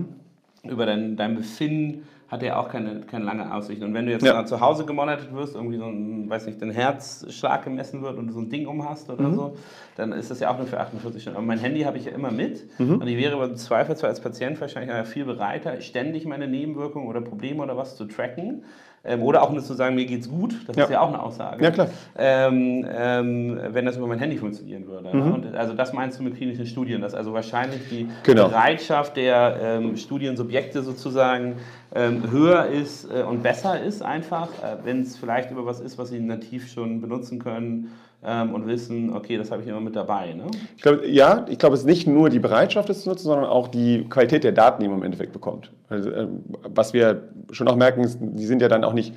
über 0.63 0.86
dein, 0.86 1.15
dein 1.15 1.36
Befinden 1.36 2.04
hat 2.28 2.43
er 2.43 2.60
auch 2.60 2.67
keine, 2.69 3.02
keine 3.02 3.23
lange 3.23 3.54
Aussicht. 3.54 3.82
Und 3.82 3.93
wenn 3.93 4.06
du 4.06 4.12
jetzt 4.12 4.26
ja. 4.26 4.45
zu 4.45 4.60
Hause 4.60 4.86
gemonitort 4.86 5.34
wirst, 5.34 5.56
irgendwie 5.56 5.78
so 5.78 5.86
ein, 5.86 6.30
weiß 6.30 6.45
nicht, 6.45 6.62
dein 6.62 6.71
Herzschlag 6.71 7.63
gemessen 7.63 8.02
wird 8.02 8.17
und 8.17 8.28
du 8.28 8.34
so 8.34 8.39
ein 8.39 8.50
Ding 8.50 8.67
um 8.67 8.88
hast 8.88 9.10
oder 9.10 9.30
mhm. 9.30 9.36
so, 9.36 9.58
dann 9.95 10.12
ist 10.12 10.30
das 10.30 10.41
ja 10.41 10.52
auch 10.52 10.58
nur 10.58 10.67
für 10.67 10.80
48 10.80 11.21
Stunden. 11.21 11.38
Aber 11.38 11.45
mein 11.45 11.60
Handy 11.60 11.82
habe 11.82 11.97
ich 11.97 12.06
ja 12.06 12.12
immer 12.12 12.32
mit 12.32 12.67
mhm. 12.80 12.95
und 12.95 13.08
ich 13.08 13.17
wäre 13.17 13.41
im 13.41 13.56
Zweifelsfall 13.56 14.10
als 14.10 14.19
Patient 14.19 14.60
wahrscheinlich 14.60 15.08
viel 15.08 15.23
bereiter, 15.23 15.80
ständig 15.80 16.26
meine 16.26 16.47
Nebenwirkungen 16.47 17.08
oder 17.08 17.21
Probleme 17.21 17.63
oder 17.63 17.78
was 17.78 17.95
zu 17.95 18.06
tracken. 18.06 18.63
Ähm, 19.08 19.24
oder 19.24 19.41
auch 19.41 19.52
nur 19.52 19.63
zu 19.63 19.74
sagen, 19.74 19.96
mir 19.96 20.06
geht's 20.06 20.30
gut, 20.30 20.56
das 20.67 20.76
ja. 20.76 20.84
ist 20.84 20.89
ja 20.89 21.02
auch 21.02 21.08
eine 21.08 21.22
Aussage. 21.22 21.63
Ja, 21.63 21.72
klar. 21.72 21.88
Ähm, 22.17 22.86
ähm, 22.89 23.60
wenn 23.70 23.86
das 23.86 23.98
über 23.98 24.08
mein 24.08 24.20
Handy 24.20 24.38
funktionieren 24.38 24.86
würde. 24.86 25.04
Ne? 25.06 25.13
Mhm. 25.13 25.34
Und 25.34 25.56
also 25.56 25.74
das 25.74 25.93
meinst 25.93 26.20
du 26.20 26.24
mit 26.24 26.36
klinischen 26.36 26.65
Studien, 26.65 27.02
dass 27.02 27.13
also 27.13 27.34
wahrscheinlich 27.34 27.88
die 27.89 28.08
genau. 28.24 28.50
Bereitschaft 28.50 29.15
der 29.15 29.58
ähm, 29.62 29.96
Studiensubjekte 29.96 30.84
sozusagen 30.84 31.56
ähm, 31.96 32.30
höher 32.30 32.65
ist 32.65 33.10
äh, 33.10 33.24
und 33.24 33.43
besser 33.43 33.82
ist 33.82 34.04
einfach, 34.04 34.50
äh, 34.62 34.78
wenn 34.84 35.02
es 35.02 35.15
vielleicht 35.15 35.52
über 35.52 35.65
was 35.65 35.80
ist, 35.80 35.98
was 35.98 36.10
sie 36.10 36.20
nativ 36.20 36.70
schon 36.70 37.00
benutzen 37.02 37.39
können 37.39 37.91
ähm, 38.23 38.53
und 38.53 38.67
wissen, 38.67 39.13
okay, 39.15 39.38
das 39.38 39.51
habe 39.51 39.62
ich 39.62 39.67
immer 39.67 39.80
mit 39.80 39.95
dabei. 39.95 40.34
Ne? 40.34 40.45
Ich 40.75 40.82
glaube, 40.82 41.08
ja, 41.08 41.45
ich 41.49 41.60
glaube, 41.60 41.75
es 41.75 41.82
ist 41.82 41.88
nicht 41.88 42.08
nur 42.08 42.30
die 42.30 42.39
Bereitschaft, 42.39 42.89
es 42.89 43.03
zu 43.03 43.10
nutzen, 43.10 43.23
sondern 43.23 43.45
auch 43.45 43.67
die 43.67 44.06
Qualität 44.10 44.43
der 44.43 44.51
Daten, 44.51 44.82
die 44.82 44.88
man 44.88 44.99
im 44.99 45.03
Endeffekt 45.03 45.34
bekommt. 45.34 45.71
Also, 45.89 46.10
äh, 46.10 46.27
was 46.63 46.93
wir 46.93 47.23
schon 47.51 47.67
auch 47.67 47.75
merken, 47.75 48.01
ist, 48.01 48.19
die 48.21 48.45
sind 48.45 48.62
ja 48.62 48.67
dann 48.67 48.84
auch 48.84 48.93
nicht 48.93 49.13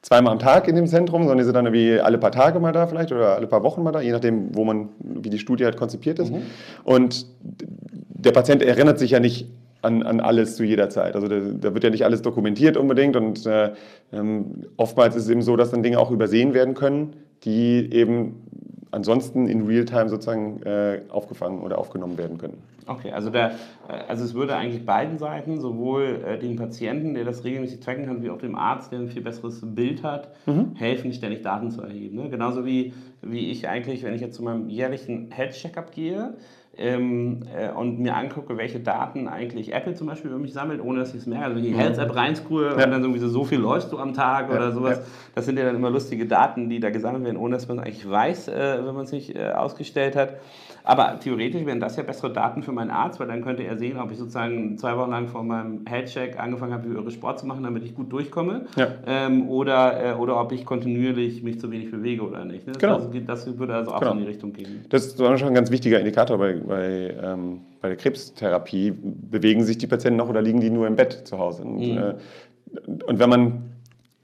zweimal 0.00 0.32
am 0.32 0.38
Tag 0.38 0.66
in 0.68 0.74
dem 0.74 0.86
Zentrum, 0.86 1.22
sondern 1.22 1.38
die 1.38 1.44
sind 1.44 1.54
dann 1.54 1.66
irgendwie 1.66 2.00
alle 2.00 2.18
paar 2.18 2.32
Tage 2.32 2.58
mal 2.58 2.72
da 2.72 2.86
vielleicht 2.86 3.12
oder 3.12 3.36
alle 3.36 3.46
paar 3.46 3.62
Wochen 3.62 3.82
mal 3.82 3.92
da, 3.92 4.00
je 4.00 4.10
nachdem, 4.10 4.54
wo 4.54 4.64
man, 4.64 4.88
wie 4.98 5.30
die 5.30 5.38
Studie 5.38 5.64
halt 5.64 5.76
konzipiert 5.76 6.18
ist. 6.18 6.32
Mhm. 6.32 6.42
Und 6.82 7.26
der 7.40 8.32
Patient 8.32 8.62
erinnert 8.62 8.98
sich 8.98 9.12
ja 9.12 9.20
nicht 9.20 9.48
an, 9.82 10.02
an 10.02 10.20
alles 10.20 10.56
zu 10.56 10.64
jeder 10.64 10.90
Zeit. 10.90 11.14
Also 11.14 11.28
da, 11.28 11.38
da, 11.38 11.74
wird 11.74 11.84
ja 11.84 11.90
nicht 11.90 12.04
alles 12.04 12.22
dokumentiert 12.22 12.76
unbedingt 12.76 13.16
und 13.16 13.46
äh, 13.46 13.72
ähm, 14.12 14.64
oftmals 14.76 15.16
ist 15.16 15.24
es 15.24 15.30
eben 15.30 15.42
so, 15.42 15.56
dass 15.56 15.70
dann 15.70 15.82
Dinge 15.82 15.98
auch 15.98 16.10
übersehen 16.10 16.54
werden 16.54 16.74
können, 16.74 17.14
die 17.44 17.92
eben 17.92 18.86
ansonsten 18.90 19.46
in 19.46 19.66
Realtime 19.66 20.08
sozusagen 20.08 20.62
äh, 20.62 21.00
aufgefangen 21.08 21.60
oder 21.60 21.78
aufgenommen 21.78 22.18
werden 22.18 22.38
können. 22.38 22.62
Okay, 22.86 23.12
also, 23.12 23.30
der, 23.30 23.52
äh, 23.88 23.92
also 24.08 24.24
es 24.24 24.34
würde 24.34 24.56
eigentlich 24.56 24.84
beiden 24.84 25.18
Seiten, 25.18 25.60
sowohl 25.60 26.22
äh, 26.26 26.38
dem 26.38 26.56
Patienten, 26.56 27.14
der 27.14 27.24
das 27.24 27.44
regelmäßig 27.44 27.80
tracken 27.80 28.06
kann, 28.06 28.22
wie 28.22 28.30
auch 28.30 28.38
dem 28.38 28.54
Arzt, 28.54 28.92
der 28.92 29.00
ein 29.00 29.08
viel 29.08 29.22
besseres 29.22 29.60
Bild 29.62 30.02
hat, 30.02 30.30
mhm. 30.46 30.74
helfen, 30.74 31.12
ständig 31.12 31.42
Daten 31.42 31.70
zu 31.70 31.82
erheben. 31.82 32.16
Ne? 32.16 32.30
Genauso 32.30 32.64
wie, 32.64 32.92
wie 33.22 33.50
ich 33.50 33.68
eigentlich, 33.68 34.02
wenn 34.02 34.14
ich 34.14 34.20
jetzt 34.20 34.36
zu 34.36 34.42
meinem 34.42 34.68
jährlichen 34.68 35.30
Health-Checkup 35.30 35.92
gehe, 35.92 36.34
ähm, 36.76 37.40
äh, 37.54 37.70
und 37.70 37.98
mir 37.98 38.16
angucke, 38.16 38.56
welche 38.56 38.80
Daten 38.80 39.28
eigentlich 39.28 39.74
Apple 39.74 39.94
zum 39.94 40.06
Beispiel 40.06 40.30
über 40.30 40.40
mich 40.40 40.52
sammelt, 40.52 40.82
ohne 40.82 41.00
dass 41.00 41.10
ich 41.10 41.20
es 41.20 41.26
merke. 41.26 41.44
Also 41.44 41.56
wenn 41.56 41.64
ich 41.64 41.70
die 41.70 41.76
mhm. 41.76 41.80
Health-App 41.80 42.16
reinscrewe 42.16 42.76
ja. 42.78 42.84
und 42.84 42.90
dann 42.90 43.02
irgendwie 43.02 43.20
so, 43.20 43.28
so 43.28 43.44
viel 43.44 43.58
läufst 43.58 43.92
du 43.92 43.98
am 43.98 44.14
Tag 44.14 44.48
ja. 44.48 44.56
oder 44.56 44.72
sowas, 44.72 44.98
ja. 44.98 45.04
das 45.34 45.44
sind 45.44 45.58
ja 45.58 45.64
dann 45.64 45.76
immer 45.76 45.90
lustige 45.90 46.26
Daten, 46.26 46.70
die 46.70 46.80
da 46.80 46.90
gesammelt 46.90 47.24
werden, 47.24 47.36
ohne 47.36 47.56
dass 47.56 47.68
man 47.68 47.78
eigentlich 47.78 48.08
weiß, 48.08 48.48
äh, 48.48 48.78
wenn 48.84 48.94
man 48.94 49.04
es 49.04 49.12
nicht 49.12 49.36
äh, 49.36 49.50
ausgestellt 49.50 50.16
hat. 50.16 50.36
Aber 50.84 51.18
theoretisch 51.20 51.64
wären 51.64 51.80
das 51.80 51.96
ja 51.96 52.02
bessere 52.02 52.32
Daten 52.32 52.62
für 52.62 52.72
meinen 52.72 52.90
Arzt, 52.90 53.20
weil 53.20 53.28
dann 53.28 53.42
könnte 53.42 53.62
er 53.62 53.76
sehen, 53.76 53.98
ob 53.98 54.10
ich 54.10 54.18
sozusagen 54.18 54.76
zwei 54.78 54.96
Wochen 54.96 55.10
lang 55.10 55.28
vor 55.28 55.44
meinem 55.44 55.86
Headcheck 55.86 56.38
angefangen 56.40 56.72
habe, 56.72 56.88
höhere 56.88 57.10
Sport 57.10 57.38
zu 57.38 57.46
machen, 57.46 57.62
damit 57.62 57.84
ich 57.84 57.94
gut 57.94 58.12
durchkomme. 58.12 58.66
Ja. 58.76 58.88
Ähm, 59.06 59.48
oder, 59.48 60.12
äh, 60.12 60.14
oder 60.14 60.40
ob 60.40 60.50
ich 60.52 60.64
kontinuierlich 60.64 61.42
mich 61.42 61.60
zu 61.60 61.70
wenig 61.70 61.90
bewege 61.90 62.22
oder 62.22 62.44
nicht. 62.44 62.66
Ne? 62.66 62.72
Das, 62.72 62.80
genau. 62.80 62.94
also, 62.96 63.10
das 63.26 63.58
würde 63.58 63.74
also 63.74 63.92
auch 63.92 64.00
genau. 64.00 64.12
in 64.12 64.18
die 64.18 64.24
Richtung 64.24 64.52
gehen. 64.52 64.84
Das 64.88 65.06
ist 65.06 65.18
schon 65.18 65.42
ein 65.42 65.54
ganz 65.54 65.70
wichtiger 65.70 66.00
Indikator 66.00 66.38
bei, 66.38 66.54
bei, 66.54 67.14
ähm, 67.22 67.60
bei 67.80 67.88
der 67.88 67.96
Krebstherapie. 67.96 68.92
Bewegen 68.92 69.62
sich 69.64 69.78
die 69.78 69.86
Patienten 69.86 70.18
noch 70.18 70.28
oder 70.28 70.42
liegen 70.42 70.60
die 70.60 70.70
nur 70.70 70.86
im 70.86 70.96
Bett 70.96 71.22
zu 71.24 71.38
Hause? 71.38 71.62
Und, 71.62 71.76
mhm. 71.76 71.98
äh, 71.98 72.14
und 73.06 73.18
wenn 73.18 73.30
man, 73.30 73.62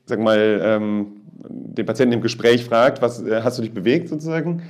sag 0.07 0.18
mal, 0.18 0.61
ähm, 0.62 1.18
den 1.38 1.87
Patienten 1.87 2.14
im 2.14 2.21
Gespräch 2.21 2.64
fragt, 2.64 3.01
was 3.01 3.23
äh, 3.25 3.42
hast 3.42 3.59
du 3.59 3.62
dich 3.62 3.73
bewegt 3.73 4.09
sozusagen, 4.09 4.62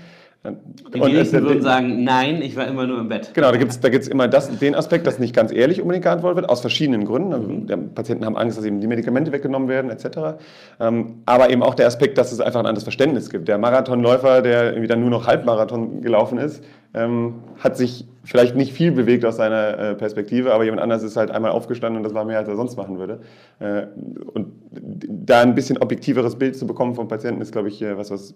die 0.44 1.00
wenigsten 1.00 1.42
würden 1.42 1.62
sagen, 1.62 2.04
nein, 2.04 2.42
ich 2.42 2.56
war 2.56 2.66
immer 2.68 2.86
nur 2.86 3.00
im 3.00 3.08
Bett. 3.08 3.32
Genau, 3.34 3.50
da 3.50 3.56
gibt 3.56 3.72
es 3.72 3.80
da 3.80 3.88
gibt's 3.88 4.06
immer 4.06 4.28
das, 4.28 4.56
den 4.58 4.76
Aspekt, 4.76 5.06
dass 5.06 5.18
nicht 5.18 5.34
ganz 5.34 5.52
ehrlich 5.52 5.80
unbedingt 5.80 6.04
geantwortet 6.04 6.36
wird, 6.36 6.50
aus 6.50 6.60
verschiedenen 6.60 7.04
Gründen. 7.04 7.32
Also, 7.32 7.48
mhm. 7.48 7.66
die 7.66 7.76
Patienten 7.76 8.24
haben 8.24 8.36
Angst, 8.36 8.56
dass 8.56 8.64
eben 8.64 8.80
die 8.80 8.86
Medikamente 8.86 9.32
weggenommen 9.32 9.68
werden, 9.68 9.90
etc. 9.90 10.38
Ähm, 10.78 11.22
aber 11.26 11.50
eben 11.50 11.62
auch 11.64 11.74
der 11.74 11.88
Aspekt, 11.88 12.18
dass 12.18 12.30
es 12.30 12.40
einfach 12.40 12.60
ein 12.60 12.66
anderes 12.66 12.84
Verständnis 12.84 13.30
gibt. 13.30 13.48
Der 13.48 13.58
Marathonläufer, 13.58 14.40
der 14.40 14.70
irgendwie 14.70 14.86
dann 14.86 15.00
nur 15.00 15.10
noch 15.10 15.26
Halbmarathon 15.26 16.02
gelaufen 16.02 16.38
ist, 16.38 16.62
ähm, 16.94 17.34
hat 17.58 17.76
sich 17.76 18.06
vielleicht 18.22 18.54
nicht 18.54 18.72
viel 18.72 18.92
bewegt 18.92 19.24
aus 19.24 19.36
seiner 19.36 19.78
äh, 19.78 19.94
Perspektive, 19.96 20.54
aber 20.54 20.64
jemand 20.64 20.82
anders 20.82 21.02
ist 21.02 21.16
halt 21.16 21.32
einmal 21.32 21.50
aufgestanden 21.50 21.96
und 21.96 22.04
das 22.04 22.14
war 22.14 22.24
mehr, 22.24 22.38
als 22.38 22.48
er 22.48 22.56
sonst 22.56 22.76
machen 22.76 22.98
würde. 22.98 23.20
Äh, 23.58 23.86
und 24.34 24.52
da 24.70 25.40
ein 25.40 25.56
bisschen 25.56 25.78
objektiveres 25.78 26.36
Bild 26.36 26.56
zu 26.56 26.66
bekommen 26.66 26.94
vom 26.94 27.08
Patienten 27.08 27.42
ist, 27.42 27.50
glaube 27.50 27.68
ich, 27.68 27.82
äh, 27.82 27.98
was, 27.98 28.10
was 28.10 28.34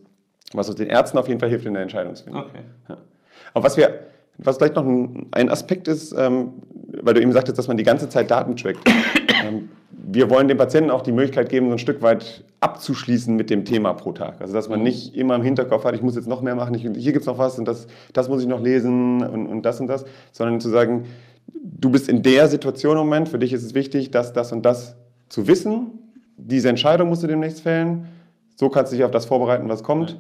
Was 0.53 0.69
uns 0.69 0.77
den 0.77 0.89
Ärzten 0.89 1.19
auf 1.19 1.29
jeden 1.29 1.41
Fall 1.41 1.49
hilft 1.49 1.67
in 1.67 1.75
der 1.75 1.83
Entscheidungsfindung. 1.83 2.43
Okay. 2.43 2.61
Ja. 2.89 2.99
Aber 3.55 3.65
was 3.65 3.77
wir, 3.77 4.01
was 4.39 4.57
vielleicht 4.57 4.77
noch 4.77 4.87
ein, 4.87 5.29
ein 5.33 5.49
Aspekt 5.49 5.89
ist, 5.89 6.13
ähm, 6.13 6.53
weil 7.03 7.15
du 7.15 7.23
eben 7.23 7.33
sagtest, 7.33 7.59
dass 7.59 7.69
man 7.69 7.77
die 7.77 7.85
ganze 7.85 8.09
Zeit 8.09 8.31
Daten 8.31 8.57
trackt. 8.57 8.81
ähm, 9.47 9.69
wir 9.91 10.29
wollen 10.31 10.49
den 10.49 10.59
Patienten 10.59 10.91
auch 10.91 11.03
die 11.03 11.13
Möglichkeit 11.13 11.49
geben, 11.49 11.67
so 11.67 11.73
ein 11.73 11.79
Stück 11.79 12.03
weit 12.03 12.45
abzuschließen 12.61 13.35
mit 13.35 13.51
dem 13.51 13.65
Thema 13.65 13.95
pro 13.95 14.13
Tag. 14.13 14.41
Also 14.41 14.53
dass 14.53 14.69
man 14.69 14.81
mhm. 14.81 14.85
nicht 14.85 15.15
immer 15.15 15.35
im 15.37 15.43
Hinterkopf 15.43 15.85
hat, 15.85 15.95
ich 15.95 16.03
muss 16.03 16.17
jetzt 16.17 16.29
noch 16.29 16.43
mehr 16.43 16.55
machen, 16.55 16.75
ich, 16.75 16.83
hier 16.83 17.13
gibt 17.13 17.21
es 17.23 17.27
noch 17.27 17.39
was 17.39 17.59
und 17.59 17.67
das, 17.67 17.87
das 18.13 18.29
muss 18.29 18.43
ich 18.43 18.49
noch 18.49 18.61
lesen 18.61 19.23
und, 19.23 19.47
und 19.47 19.63
das 19.63 19.81
und 19.81 19.87
das, 19.87 20.05
sondern 20.33 20.61
zu 20.61 20.69
sagen, 20.69 21.05
du 21.63 21.91
bist 21.91 22.09
in 22.09 22.23
der 22.23 22.49
Situation 22.49 22.93
im 22.97 23.05
Moment, 23.05 23.29
für 23.29 23.39
dich 23.39 23.53
ist 23.53 23.65
es 23.65 23.75
wichtig, 23.75 24.11
das, 24.11 24.33
das 24.33 24.53
und 24.53 24.63
das 24.63 24.97
zu 25.29 25.47
wissen. 25.47 25.99
Diese 26.37 26.69
Entscheidung 26.69 27.09
musst 27.09 27.23
du 27.23 27.27
demnächst 27.27 27.61
fällen. 27.61 28.07
So 28.57 28.69
kannst 28.69 28.93
du 28.93 28.97
dich 28.97 29.05
auf 29.05 29.11
das 29.11 29.27
vorbereiten, 29.27 29.69
was 29.69 29.83
kommt. 29.83 30.19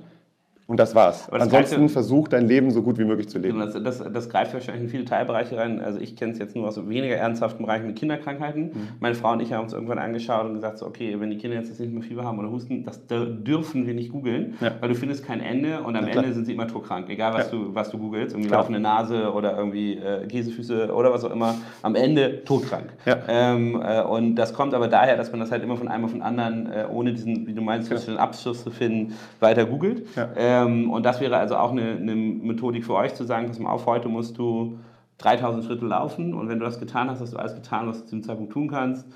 Und 0.68 0.78
das 0.78 0.94
war's. 0.94 1.28
Das 1.30 1.42
Ansonsten 1.42 1.88
versuch 1.88 2.28
dein 2.28 2.46
Leben 2.46 2.70
so 2.70 2.82
gut 2.82 2.96
wie 2.96 3.04
möglich 3.04 3.28
zu 3.28 3.38
leben. 3.38 3.58
Das, 3.58 3.74
das, 3.74 3.98
das 4.12 4.28
greift 4.28 4.54
wahrscheinlich 4.54 4.84
in 4.84 4.88
viele 4.88 5.04
Teilbereiche 5.04 5.56
rein. 5.56 5.80
Also 5.80 5.98
ich 5.98 6.14
kenne 6.14 6.32
es 6.32 6.38
jetzt 6.38 6.54
nur 6.54 6.68
aus 6.68 6.76
weniger 6.88 7.16
ernsthaften 7.16 7.64
Bereichen 7.64 7.88
mit 7.88 7.96
Kinderkrankheiten. 7.96 8.66
Mhm. 8.66 8.88
Meine 9.00 9.14
Frau 9.16 9.32
und 9.32 9.40
ich 9.40 9.52
haben 9.52 9.64
uns 9.64 9.72
irgendwann 9.72 9.98
angeschaut 9.98 10.46
und 10.46 10.54
gesagt, 10.54 10.78
so, 10.78 10.86
okay, 10.86 11.18
wenn 11.18 11.30
die 11.30 11.36
Kinder 11.36 11.56
jetzt 11.56 11.78
nicht 11.78 11.92
mehr 11.92 12.02
Fieber 12.02 12.24
haben 12.24 12.38
oder 12.38 12.50
husten, 12.50 12.84
das 12.84 13.00
dürfen 13.06 13.86
wir 13.86 13.94
nicht 13.94 14.12
googeln, 14.12 14.54
ja. 14.60 14.70
weil 14.80 14.88
du 14.88 14.94
findest 14.94 15.26
kein 15.26 15.40
Ende 15.40 15.80
und 15.82 15.96
am 15.96 16.06
ja, 16.06 16.14
Ende 16.14 16.32
sind 16.32 16.46
sie 16.46 16.54
immer 16.54 16.68
todkrank. 16.68 17.10
Egal 17.10 17.34
was, 17.34 17.50
ja. 17.50 17.58
du, 17.58 17.74
was 17.74 17.90
du 17.90 17.98
googelst, 17.98 18.34
irgendwie 18.34 18.48
klar. 18.48 18.60
laufende 18.60 18.80
Nase 18.80 19.32
oder 19.32 19.56
irgendwie 19.56 19.96
äh, 19.96 20.26
Käsefüße 20.26 20.94
oder 20.94 21.12
was 21.12 21.24
auch 21.24 21.32
immer, 21.32 21.56
am 21.82 21.96
Ende 21.96 22.44
todkrank. 22.44 22.92
Ähm, 23.28 23.82
äh, 23.84 24.00
und 24.02 24.36
das 24.36 24.54
kommt 24.54 24.74
aber 24.74 24.86
daher, 24.86 25.16
dass 25.16 25.32
man 25.32 25.40
das 25.40 25.50
halt 25.50 25.64
immer 25.64 25.76
von 25.76 25.88
einem 25.88 26.04
auf 26.04 26.12
den 26.12 26.22
anderen, 26.22 26.70
äh, 26.72 26.86
ohne 26.90 27.12
diesen, 27.12 27.46
wie 27.46 27.52
du 27.52 27.62
meinst, 27.62 27.90
ja. 27.90 28.14
Abschluss 28.16 28.62
zu 28.62 28.70
finden, 28.70 29.14
weiter 29.40 29.66
googelt. 29.66 30.06
Ähm, 30.36 30.51
und 30.60 31.04
das 31.04 31.20
wäre 31.20 31.32
wäre 31.32 31.40
also 31.40 31.56
auch 31.56 31.70
eine, 31.70 31.92
eine 31.92 32.14
Methodik 32.14 32.84
für 32.84 32.94
euch 32.94 33.14
zu 33.14 33.24
sagen, 33.24 33.46
pass 33.46 33.58
mal 33.58 33.70
auf, 33.70 33.86
heute 33.86 34.08
musst 34.08 34.38
du 34.38 34.78
3000 35.18 35.64
Schritte 35.64 35.86
laufen 35.86 36.34
und 36.34 36.48
wenn 36.48 36.58
du 36.58 36.64
das 36.64 36.78
getan 36.78 37.10
hast, 37.10 37.20
hast 37.20 37.32
du 37.32 37.38
alles 37.38 37.54
getan, 37.54 37.88
was 37.88 38.00
du 38.00 38.06
zu 38.06 38.16
dem 38.16 38.22
Zeitpunkt 38.22 38.52
tun 38.52 38.68
kannst, 38.68 39.06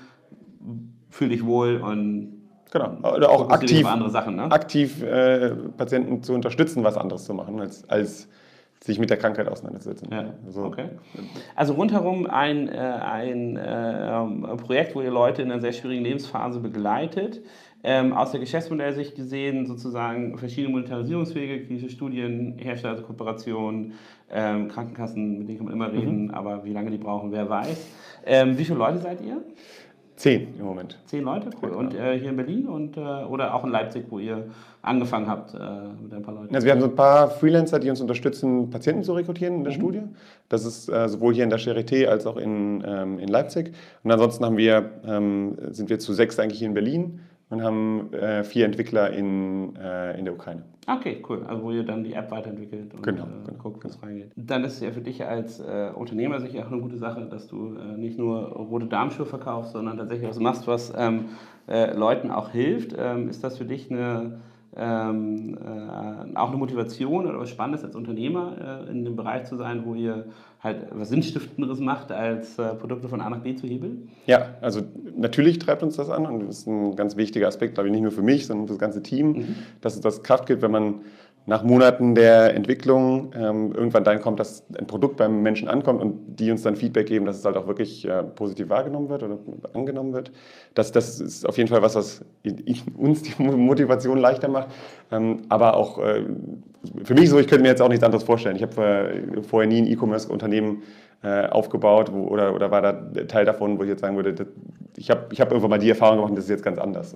fühl 1.09 1.29
dich 1.29 1.45
wohl 1.45 1.77
und 1.77 2.33
Genau, 2.69 2.97
oder 3.15 3.29
auch 3.29 3.49
aktiv, 3.49 3.87
Sachen, 4.09 4.35
ne? 4.35 4.51
aktiv 4.51 5.01
äh, 5.01 5.51
Patienten 5.77 6.21
zu 6.21 6.33
unterstützen, 6.33 6.83
was 6.83 6.97
anderes 6.97 7.23
zu 7.23 7.33
machen, 7.33 7.61
als, 7.61 7.89
als 7.89 8.27
sich 8.81 8.99
mit 8.99 9.09
der 9.09 9.15
Krankheit 9.15 9.47
auseinandersetzen. 9.47 10.09
Ja. 10.11 10.33
Also, 10.45 10.65
okay. 10.65 10.89
also 11.55 11.73
rundherum 11.73 12.27
ein, 12.27 12.67
äh, 12.67 12.77
ein 12.77 13.55
äh, 13.55 14.57
Projekt, 14.57 14.95
wo 14.95 15.01
ihr 15.01 15.11
Leute 15.11 15.43
in 15.43 15.51
einer 15.51 15.61
sehr 15.61 15.71
schwierigen 15.71 16.03
Lebensphase 16.03 16.59
begleitet 16.59 17.41
ähm, 17.83 18.13
aus 18.13 18.31
der 18.31 18.39
Geschäftsmodellsicht 18.39 19.15
gesehen 19.15 19.65
sozusagen 19.65 20.37
verschiedene 20.37 20.73
Monetarisierungswege, 20.73 21.65
klinische 21.65 21.89
Studien, 21.89 22.57
Herstellerkooperation, 22.57 23.93
ähm, 24.29 24.67
Krankenkassen, 24.67 25.39
mit 25.39 25.47
denen 25.47 25.57
kann 25.57 25.65
man 25.65 25.75
immer 25.75 25.91
reden, 25.91 26.25
mhm. 26.25 26.31
aber 26.31 26.65
wie 26.65 26.73
lange 26.73 26.91
die 26.91 26.97
brauchen, 26.97 27.31
wer 27.31 27.49
weiß. 27.49 27.87
Ähm, 28.25 28.57
wie 28.57 28.65
viele 28.65 28.79
Leute 28.79 28.99
seid 28.99 29.21
ihr? 29.21 29.41
Zehn 30.17 30.47
im 30.57 30.65
Moment. 30.65 30.97
Zehn 31.05 31.23
Leute, 31.23 31.51
cool. 31.61 31.69
Und 31.69 31.93
äh, 31.93 32.17
hier 32.19 32.31
in 32.31 32.35
Berlin 32.35 32.67
und, 32.67 32.97
äh, 32.97 32.99
oder 32.99 33.53
auch 33.53 33.63
in 33.63 33.69
Leipzig, 33.69 34.05
wo 34.09 34.17
ihr 34.17 34.47
angefangen 34.81 35.27
habt 35.27 35.53
äh, 35.53 35.57
mit 36.01 36.11
ein 36.11 36.23
paar 36.23 36.33
Leuten? 36.33 36.55
Also 36.55 36.65
wir 36.65 36.71
haben 36.71 36.81
so 36.81 36.87
ein 36.87 36.95
paar 36.95 37.29
Freelancer, 37.29 37.77
die 37.77 37.91
uns 37.91 38.01
unterstützen, 38.01 38.71
Patienten 38.71 39.03
zu 39.03 39.13
rekrutieren 39.13 39.57
in 39.57 39.63
der 39.63 39.73
mhm. 39.73 39.77
Studie. 39.77 40.01
Das 40.49 40.65
ist 40.65 40.89
äh, 40.89 41.07
sowohl 41.07 41.35
hier 41.35 41.43
in 41.43 41.51
der 41.51 41.59
Charité 41.59 42.07
als 42.07 42.25
auch 42.25 42.37
in, 42.37 42.83
ähm, 42.83 43.19
in 43.19 43.27
Leipzig. 43.27 43.73
Und 44.03 44.11
ansonsten 44.11 44.43
haben 44.43 44.57
wir, 44.57 44.89
ähm, 45.05 45.55
sind 45.69 45.91
wir 45.91 45.99
zu 45.99 46.13
sechs 46.13 46.39
eigentlich 46.39 46.57
hier 46.57 46.67
in 46.67 46.73
Berlin 46.73 47.19
und 47.49 47.63
haben 47.63 48.13
äh, 48.13 48.43
vier 48.43 48.65
Entwickler 48.65 49.11
in, 49.11 49.75
äh, 49.75 50.17
in 50.17 50.25
der 50.25 50.33
Ukraine. 50.33 50.63
Okay, 50.87 51.23
cool. 51.27 51.45
Also 51.47 51.63
wo 51.63 51.71
ihr 51.71 51.83
dann 51.83 52.03
die 52.03 52.13
App 52.13 52.31
weiterentwickelt 52.31 52.93
und 52.93 53.03
genau, 53.03 53.23
äh, 53.23 53.45
genau. 53.45 53.57
guckt, 53.61 53.83
was 53.83 54.01
reingeht. 54.01 54.31
Dann 54.35 54.63
ist 54.63 54.75
es 54.75 54.79
ja 54.81 54.91
für 54.91 55.01
dich 55.01 55.25
als 55.25 55.59
äh, 55.59 55.91
Unternehmer 55.93 56.39
sicher 56.39 56.65
auch 56.65 56.71
eine 56.71 56.81
gute 56.81 56.97
Sache, 56.97 57.25
dass 57.25 57.47
du 57.47 57.75
äh, 57.75 57.97
nicht 57.97 58.17
nur 58.17 58.47
rote 58.53 58.87
Darmschuhe 58.87 59.25
verkaufst, 59.25 59.73
sondern 59.73 59.97
tatsächlich 59.97 60.29
was 60.29 60.39
machst, 60.39 60.67
was 60.67 60.93
ähm, 60.97 61.25
äh, 61.67 61.93
Leuten 61.93 62.31
auch 62.31 62.49
hilft. 62.49 62.95
Ähm, 62.97 63.29
ist 63.29 63.43
das 63.43 63.57
für 63.57 63.65
dich 63.65 63.91
eine 63.91 64.39
ähm, 64.75 65.57
äh, 65.57 66.37
auch 66.37 66.49
eine 66.49 66.57
Motivation 66.57 67.25
oder 67.25 67.39
was 67.39 67.49
Spannendes 67.49 67.83
als 67.83 67.95
Unternehmer 67.95 68.85
äh, 68.87 68.91
in 68.91 69.05
dem 69.05 69.15
Bereich 69.15 69.45
zu 69.45 69.55
sein, 69.55 69.83
wo 69.85 69.95
ihr 69.95 70.25
halt 70.61 70.87
was 70.91 71.09
Sinnstiftenderes 71.09 71.79
macht, 71.79 72.11
als 72.11 72.59
äh, 72.59 72.75
Produkte 72.75 73.07
von 73.07 73.21
A 73.21 73.29
nach 73.29 73.39
B 73.39 73.55
zu 73.55 73.67
hebeln? 73.67 74.09
Ja, 74.25 74.55
also 74.61 74.81
natürlich 75.15 75.59
treibt 75.59 75.83
uns 75.83 75.95
das 75.95 76.09
an 76.09 76.25
und 76.25 76.47
das 76.47 76.59
ist 76.59 76.67
ein 76.67 76.95
ganz 76.95 77.15
wichtiger 77.15 77.47
Aspekt, 77.47 77.75
glaube 77.75 77.87
ich, 77.87 77.91
nicht 77.93 78.01
nur 78.03 78.11
für 78.11 78.21
mich, 78.21 78.45
sondern 78.45 78.67
für 78.67 78.73
das 78.73 78.79
ganze 78.79 79.01
Team, 79.01 79.27
mhm. 79.27 79.55
dass 79.81 79.95
es 79.95 80.01
das 80.01 80.23
Kraft 80.23 80.45
gibt, 80.45 80.61
wenn 80.61 80.71
man 80.71 80.95
nach 81.47 81.63
Monaten 81.63 82.13
der 82.13 82.53
Entwicklung 82.55 83.31
ähm, 83.33 83.71
irgendwann 83.71 84.03
dahin 84.03 84.19
kommt, 84.19 84.37
dass 84.37 84.65
ein 84.77 84.85
Produkt 84.85 85.15
beim 85.15 85.41
Menschen 85.41 85.69
ankommt 85.69 86.01
und 86.01 86.35
die 86.37 86.51
uns 86.51 86.61
dann 86.61 86.75
Feedback 86.75 87.07
geben, 87.07 87.25
dass 87.25 87.37
es 87.37 87.45
halt 87.45 87.55
auch 87.55 87.67
wirklich 87.67 88.05
äh, 88.05 88.21
positiv 88.21 88.67
wahrgenommen 88.67 89.07
wird 89.07 89.23
oder 89.23 89.37
angenommen 89.73 90.11
wird. 90.11 90.33
Das, 90.73 90.91
das 90.91 91.21
ist 91.21 91.47
auf 91.47 91.57
jeden 91.57 91.69
Fall 91.69 91.81
was, 91.81 91.95
was 91.95 92.25
uns 92.97 93.23
die 93.23 93.41
Motivation 93.41 94.17
leichter 94.17 94.49
macht. 94.49 94.67
Ähm, 95.09 95.43
aber 95.47 95.77
auch 95.77 95.99
äh, 95.99 96.25
für 97.05 97.13
mich 97.13 97.29
so, 97.29 97.39
ich 97.39 97.47
könnte 97.47 97.63
mir 97.63 97.69
jetzt 97.69 97.81
auch 97.81 97.89
nichts 97.89 98.03
anderes 98.03 98.25
vorstellen. 98.25 98.57
Ich 98.57 98.63
habe 98.63 98.81
äh, 98.81 99.41
vorher 99.41 99.69
nie 99.69 99.77
ein 99.81 99.87
E-Commerce-Unternehmen 99.87 100.83
äh, 101.23 101.47
aufgebaut 101.47 102.11
wo, 102.11 102.27
oder, 102.27 102.53
oder 102.53 102.71
war 102.71 102.81
da 102.81 102.91
Teil 103.23 103.45
davon, 103.45 103.79
wo 103.79 103.83
ich 103.83 103.89
jetzt 103.89 104.01
sagen 104.01 104.17
würde, 104.17 104.33
das, 104.33 104.47
ich 104.97 105.09
habe 105.09 105.27
ich 105.31 105.39
hab 105.39 105.51
irgendwann 105.51 105.69
mal 105.69 105.79
die 105.79 105.89
Erfahrung 105.89 106.17
gemacht, 106.17 106.33
das 106.35 106.43
ist 106.43 106.49
jetzt 106.49 106.63
ganz 106.63 106.77
anders. 106.77 107.15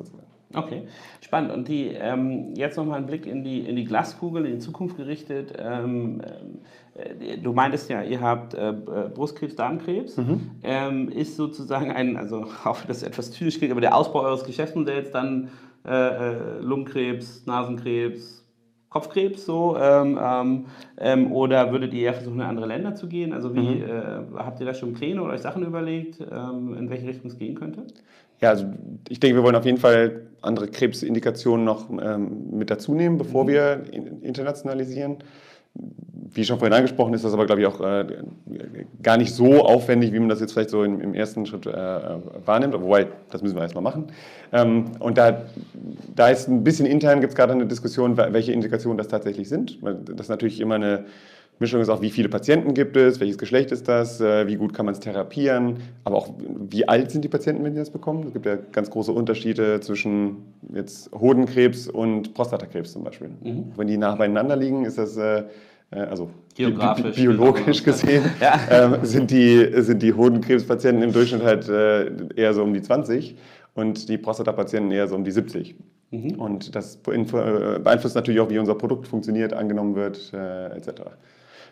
Okay, 0.53 0.83
spannend. 1.21 1.51
Und 1.51 1.67
die, 1.67 1.87
ähm, 1.87 2.53
jetzt 2.55 2.77
nochmal 2.77 2.99
ein 2.99 3.05
Blick 3.05 3.25
in 3.25 3.43
die, 3.43 3.59
in 3.61 3.75
die 3.75 3.85
Glaskugel, 3.85 4.45
in 4.45 4.53
die 4.53 4.59
Zukunft 4.59 4.97
gerichtet. 4.97 5.53
Ähm, 5.57 6.21
äh, 6.95 7.37
du 7.37 7.53
meintest 7.53 7.89
ja, 7.89 8.03
ihr 8.03 8.21
habt 8.21 8.53
äh, 8.53 8.73
Brustkrebs, 9.13 9.55
Darmkrebs. 9.55 10.17
Mhm. 10.17 10.51
Ähm, 10.63 11.09
ist 11.09 11.37
sozusagen 11.37 11.91
ein, 11.91 12.17
also 12.17 12.45
auch 12.63 12.79
wenn 12.79 12.87
das 12.87 13.03
etwas 13.03 13.31
zynisch 13.31 13.57
klingt, 13.57 13.71
aber 13.71 13.81
der 13.81 13.95
Ausbau 13.95 14.21
eures 14.21 14.43
Geschäftsmodells 14.43 15.11
dann 15.11 15.49
äh, 15.85 15.91
äh 15.91 16.59
Lungenkrebs, 16.59 17.45
Nasenkrebs, 17.45 18.41
Kopfkrebs 18.91 19.45
so? 19.45 19.77
Ähm, 19.79 20.19
ähm, 20.21 20.65
ähm, 20.99 21.31
oder 21.31 21.71
würdet 21.71 21.93
ihr 21.93 22.03
eher 22.03 22.13
versuchen, 22.13 22.41
in 22.41 22.45
andere 22.45 22.67
Länder 22.67 22.93
zu 22.93 23.07
gehen? 23.07 23.31
Also 23.33 23.55
wie 23.55 23.77
mhm. 23.77 23.83
äh, 23.83 24.37
habt 24.37 24.59
ihr 24.59 24.65
da 24.65 24.73
schon 24.73 24.93
Pläne 24.93 25.23
oder 25.23 25.33
euch 25.33 25.41
Sachen 25.41 25.65
überlegt, 25.65 26.19
ähm, 26.19 26.75
in 26.77 26.89
welche 26.89 27.07
Richtung 27.07 27.31
es 27.31 27.37
gehen 27.37 27.55
könnte? 27.55 27.83
Ja, 28.41 28.49
also 28.49 28.65
ich 29.07 29.19
denke, 29.19 29.37
wir 29.37 29.43
wollen 29.43 29.55
auf 29.55 29.65
jeden 29.65 29.77
Fall 29.77 30.27
andere 30.41 30.67
Krebsindikationen 30.67 31.65
noch 31.65 31.89
ähm, 31.89 32.57
mit 32.57 32.69
dazu 32.69 32.93
nehmen, 32.93 33.17
bevor 33.17 33.43
mhm. 33.43 33.47
wir 33.47 33.83
internationalisieren 34.21 35.17
wie 36.33 36.45
schon 36.45 36.59
vorhin 36.59 36.73
angesprochen, 36.73 37.13
ist 37.13 37.25
das 37.25 37.33
aber, 37.33 37.45
glaube 37.45 37.61
ich, 37.61 37.67
auch 37.67 37.81
äh, 37.81 38.05
gar 39.01 39.17
nicht 39.17 39.33
so 39.33 39.63
aufwendig, 39.65 40.13
wie 40.13 40.19
man 40.19 40.29
das 40.29 40.39
jetzt 40.39 40.53
vielleicht 40.53 40.69
so 40.69 40.83
im, 40.83 41.01
im 41.01 41.13
ersten 41.13 41.45
Schritt 41.45 41.65
äh, 41.65 41.71
wahrnimmt. 42.45 42.73
Wobei, 42.73 43.07
das 43.29 43.41
müssen 43.41 43.55
wir 43.55 43.61
erstmal 43.61 43.83
machen. 43.83 44.07
Ähm, 44.53 44.91
und 44.99 45.17
da, 45.17 45.43
da 46.15 46.29
ist 46.29 46.47
ein 46.47 46.63
bisschen 46.63 46.85
intern, 46.85 47.19
gibt 47.19 47.31
es 47.31 47.37
gerade 47.37 47.53
eine 47.53 47.65
Diskussion, 47.65 48.17
welche 48.17 48.53
Indikationen 48.53 48.97
das 48.97 49.07
tatsächlich 49.09 49.49
sind. 49.49 49.79
Das 49.81 50.21
ist 50.21 50.29
natürlich 50.29 50.59
immer 50.61 50.75
eine 50.75 51.05
Mischung 51.61 51.79
ist 51.79 51.89
auch, 51.89 52.01
wie 52.01 52.09
viele 52.09 52.27
Patienten 52.27 52.73
gibt 52.73 52.97
es, 52.97 53.19
welches 53.19 53.37
Geschlecht 53.37 53.71
ist 53.71 53.87
das, 53.87 54.19
äh, 54.19 54.47
wie 54.47 54.55
gut 54.55 54.73
kann 54.73 54.85
man 54.85 54.93
es 54.93 54.99
therapieren, 54.99 55.77
aber 56.03 56.17
auch 56.17 56.33
wie 56.69 56.87
alt 56.87 57.11
sind 57.11 57.23
die 57.23 57.29
Patienten, 57.29 57.63
wenn 57.63 57.73
die 57.73 57.79
das 57.79 57.91
bekommen. 57.91 58.25
Es 58.27 58.33
gibt 58.33 58.45
ja 58.45 58.57
ganz 58.71 58.89
große 58.89 59.11
Unterschiede 59.11 59.79
zwischen 59.79 60.37
jetzt 60.73 61.11
Hodenkrebs 61.13 61.87
und 61.87 62.33
Prostatakrebs 62.33 62.91
zum 62.91 63.03
Beispiel. 63.03 63.29
Mhm. 63.41 63.71
Wenn 63.77 63.87
die 63.87 63.97
nah 63.97 64.15
beieinander 64.15 64.55
liegen, 64.57 64.83
ist 64.85 64.97
das 64.97 65.15
äh, 65.15 65.43
äh, 65.91 65.99
also 65.99 66.29
Geografisch, 66.55 67.15
bi 67.15 67.21
biologisch 67.21 67.83
gesehen, 67.83 68.23
ja. 68.41 68.59
ähm, 68.69 68.97
sind, 69.03 69.31
die, 69.31 69.69
sind 69.81 70.01
die 70.01 70.13
Hodenkrebspatienten 70.13 71.03
im 71.03 71.13
Durchschnitt 71.13 71.43
halt 71.43 71.69
äh, 71.69 72.11
eher 72.35 72.53
so 72.53 72.63
um 72.63 72.73
die 72.73 72.81
20 72.81 73.37
und 73.73 74.09
die 74.09 74.17
Prostatapatienten 74.17 74.91
eher 74.91 75.07
so 75.07 75.15
um 75.15 75.23
die 75.23 75.31
70. 75.31 75.75
Mhm. 76.11 76.31
Und 76.39 76.75
das 76.75 76.97
beeinflusst 76.97 78.15
natürlich 78.15 78.41
auch, 78.41 78.49
wie 78.49 78.59
unser 78.59 78.75
Produkt 78.75 79.07
funktioniert, 79.07 79.53
angenommen 79.53 79.95
wird, 79.95 80.33
äh, 80.33 80.75
etc. 80.75 81.03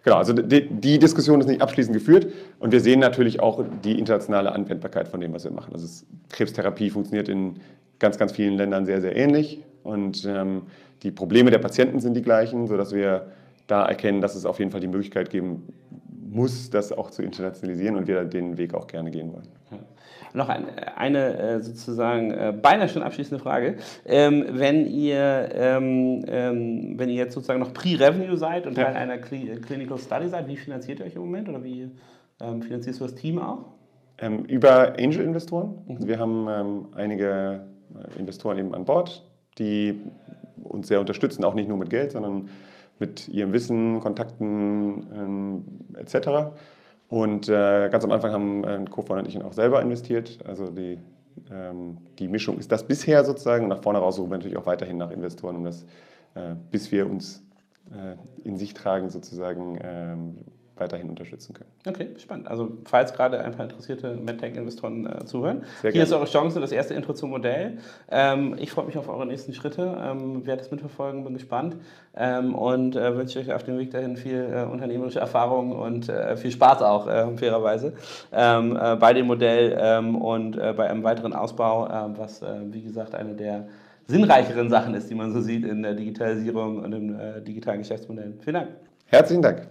Genau, 0.04 0.18
also 0.18 0.34
die, 0.34 0.70
die, 0.70 0.98
Diskussion 1.00 1.40
ist 1.42 1.48
nicht 1.48 1.62
abschließend 1.62 1.94
geführt 1.94 2.28
und 2.60 2.72
wir 2.72 2.80
sehen 2.80 3.00
natürlich 3.00 3.40
auch 3.42 3.64
die 3.84 4.00
internationale 4.00 4.52
Anwendbarkeit 4.52 5.08
von 5.08 5.20
dem, 5.20 5.34
was 5.34 5.44
wir 5.44 5.52
machen. 5.52 5.74
Also 5.74 6.06
Krebstherapie 6.30 6.90
funktioniert 6.90 7.28
in 7.28 7.60
ganz, 8.00 8.18
ganz 8.18 8.32
vielen 8.32 8.56
Ländern 8.56 8.86
sehr, 8.86 9.02
sehr 9.02 9.16
ähnlich 9.16 9.62
und 9.84 10.26
ähm, 10.26 10.64
die 11.04 11.12
Probleme 11.12 11.52
der 11.52 11.60
Patienten 11.60 12.00
sind 12.00 12.14
die 12.14 12.22
gleichen, 12.22 12.68
sodass 12.68 12.94
wir 12.94 13.32
da 13.68 13.86
erkennen, 13.86 14.22
dass 14.22 14.36
es 14.36 14.46
auf 14.46 14.60
jeden 14.60 14.72
Fall 14.72 14.82
die 14.82 14.88
Möglichkeit 14.88 15.30
geben 15.30 15.68
muss, 16.32 16.70
das 16.70 16.92
auch 16.92 17.12
zu 17.12 17.24
internationalisieren 17.24 17.96
und 17.96 18.08
wir 18.08 18.24
den 18.26 18.58
Weg 18.58 18.74
auch 18.74 18.88
gerne 18.88 19.12
gehen 19.12 19.34
wollen. 19.34 19.48
Ja. 19.72 19.78
Noch 20.34 20.50
eine, 20.50 20.98
eine 20.98 21.38
äh, 21.38 21.62
sozusagen 21.62 22.32
äh, 22.32 22.54
beinahe 22.60 22.88
schon 22.88 23.02
abschließende 23.02 23.42
Frage. 23.42 23.78
Ähm, 24.06 24.46
wenn, 24.52 24.86
ihr, 24.86 25.50
ähm, 25.54 26.24
ähm, 26.28 26.94
wenn 26.98 27.10
ihr 27.10 27.16
jetzt 27.16 27.34
sozusagen 27.34 27.60
noch 27.60 27.74
Pre-Revenue 27.74 28.38
seid 28.38 28.68
und 28.68 28.76
Teil 28.76 28.94
ja. 28.94 29.00
einer 29.00 29.18
Clinical 29.18 29.98
Study 29.98 30.28
seid, 30.28 30.48
wie 30.48 30.58
finanziert 30.58 31.00
ihr 31.00 31.06
euch 31.06 31.16
im 31.16 31.22
Moment 31.22 31.50
oder 31.50 31.64
wie 31.64 31.90
ähm, 32.40 32.62
finanzierst 32.62 33.00
du 33.00 33.06
das 33.06 33.16
Team 33.16 33.40
auch? 33.40 33.66
Ähm, 34.20 34.46
über 34.46 34.94
Angel-Investoren. 35.00 35.76
Mhm. 35.88 35.96
Also 35.96 36.08
wir 36.08 36.20
haben 36.20 36.48
ähm, 36.48 36.86
einige 36.94 37.62
äh, 37.96 38.20
Investoren 38.20 38.60
eben 38.60 38.76
an 38.76 38.86
Bord, 38.86 39.26
die 39.58 40.00
uns 40.64 40.90
sehr 40.90 41.00
unterstützen, 41.00 41.44
auch 41.44 41.56
nicht 41.56 41.70
nur 41.70 41.78
mit 41.78 41.90
Geld, 41.90 42.12
sondern 42.12 42.50
mit 43.00 43.28
ihrem 43.30 43.54
Wissen, 43.54 44.00
Kontakten 44.00 45.08
ähm, 45.14 45.64
etc. 45.98 46.52
Und 47.08 47.50
äh, 47.50 47.90
ganz 47.90 48.04
am 48.04 48.12
Anfang 48.12 48.32
haben 48.32 48.64
äh, 48.64 48.86
Co-Founder 48.90 49.24
und 49.24 49.28
ich 49.28 49.42
auch 49.42 49.54
selber 49.54 49.82
investiert. 49.82 50.40
Also 50.46 50.68
die, 50.68 51.00
ähm, 51.52 51.98
die 52.20 52.28
Mischung 52.28 52.60
ist 52.60 52.72
das 52.72 52.86
bisher 52.86 53.24
sozusagen. 53.24 53.68
Nach 53.68 53.82
vorne 53.82 54.00
raus 54.00 54.18
suchen 54.18 54.30
wir 54.30 54.38
natürlich 54.38 54.58
auch 54.58 54.66
weiterhin 54.66 54.98
nach 54.98 55.12
Investoren, 55.12 55.56
um 55.56 55.64
das, 55.64 55.84
äh, 56.36 56.56
bis 56.72 56.92
wir 56.92 57.10
uns 57.10 57.44
äh, 57.92 58.16
in 58.48 58.58
sich 58.58 58.74
tragen, 58.74 59.10
sozusagen 59.10 59.80
ähm, 59.82 60.38
weiterhin 60.80 61.10
unterstützen 61.10 61.54
können. 61.54 61.70
Okay, 61.88 62.10
spannend. 62.18 62.48
Also 62.48 62.72
falls 62.86 63.14
gerade 63.14 63.40
ein 63.40 63.52
paar 63.54 63.66
interessierte 63.66 64.16
MedTech-Investoren 64.16 65.06
äh, 65.06 65.26
zuhören, 65.26 65.64
Sehr 65.82 65.92
hier 65.92 65.92
gerne. 65.92 66.04
ist 66.04 66.14
eure 66.14 66.26
Chance, 66.26 66.60
das 66.60 66.72
erste 66.72 66.94
Intro 66.94 67.14
zum 67.14 67.30
Modell. 67.30 67.78
Ähm, 68.10 68.56
ich 68.60 68.72
freue 68.72 68.86
mich 68.86 68.98
auf 68.98 69.10
eure 69.10 69.26
nächsten 69.26 69.54
Schritte, 69.54 69.98
ähm, 70.02 70.46
werde 70.46 70.62
es 70.62 70.72
mitverfolgen, 70.72 71.24
bin 71.24 71.34
gespannt 71.34 71.78
ähm, 72.16 72.56
und 72.56 72.96
äh, 72.96 73.16
wünsche 73.16 73.40
euch 73.40 73.52
auf 73.54 73.64
dem 73.64 73.78
Weg 73.78 73.92
dahin 73.92 74.18
viel 74.18 74.50
äh, 74.54 74.64
unternehmerische 74.64 75.20
Erfahrung 75.20 75.72
und 75.72 76.10
äh, 76.10 76.38
viel 76.38 76.52
Spaß 76.52 76.82
auch, 76.82 77.08
äh, 77.08 77.38
fairerweise, 77.38 77.94
ähm, 78.32 78.78
äh, 78.82 78.96
bei 78.96 79.14
dem 79.14 79.28
Modell 79.28 79.78
ähm, 79.80 80.16
und 80.16 80.58
bei 80.58 80.90
einem 80.90 81.04
weiteren 81.04 81.34
Ausbau, 81.34 81.88
was, 82.18 82.42
wie 82.42 82.82
gesagt, 82.82 83.16
eine 83.16 83.34
der 83.34 83.68
sinnreicheren 84.08 84.70
Sachen 84.70 84.94
ist, 84.94 85.10
die 85.10 85.16
man 85.16 85.32
so 85.32 85.42
sieht 85.42 85.66
in 85.66 85.84
der 85.84 85.94
Digitalisierung 85.94 86.80
und 86.80 86.94
im 86.94 87.44
digitalen 87.44 87.80
Geschäftsmodell. 87.80 88.34
Vielen 88.42 88.56
Dank. 88.56 88.68
Herzlichen 89.08 89.42
Dank. 89.42 89.68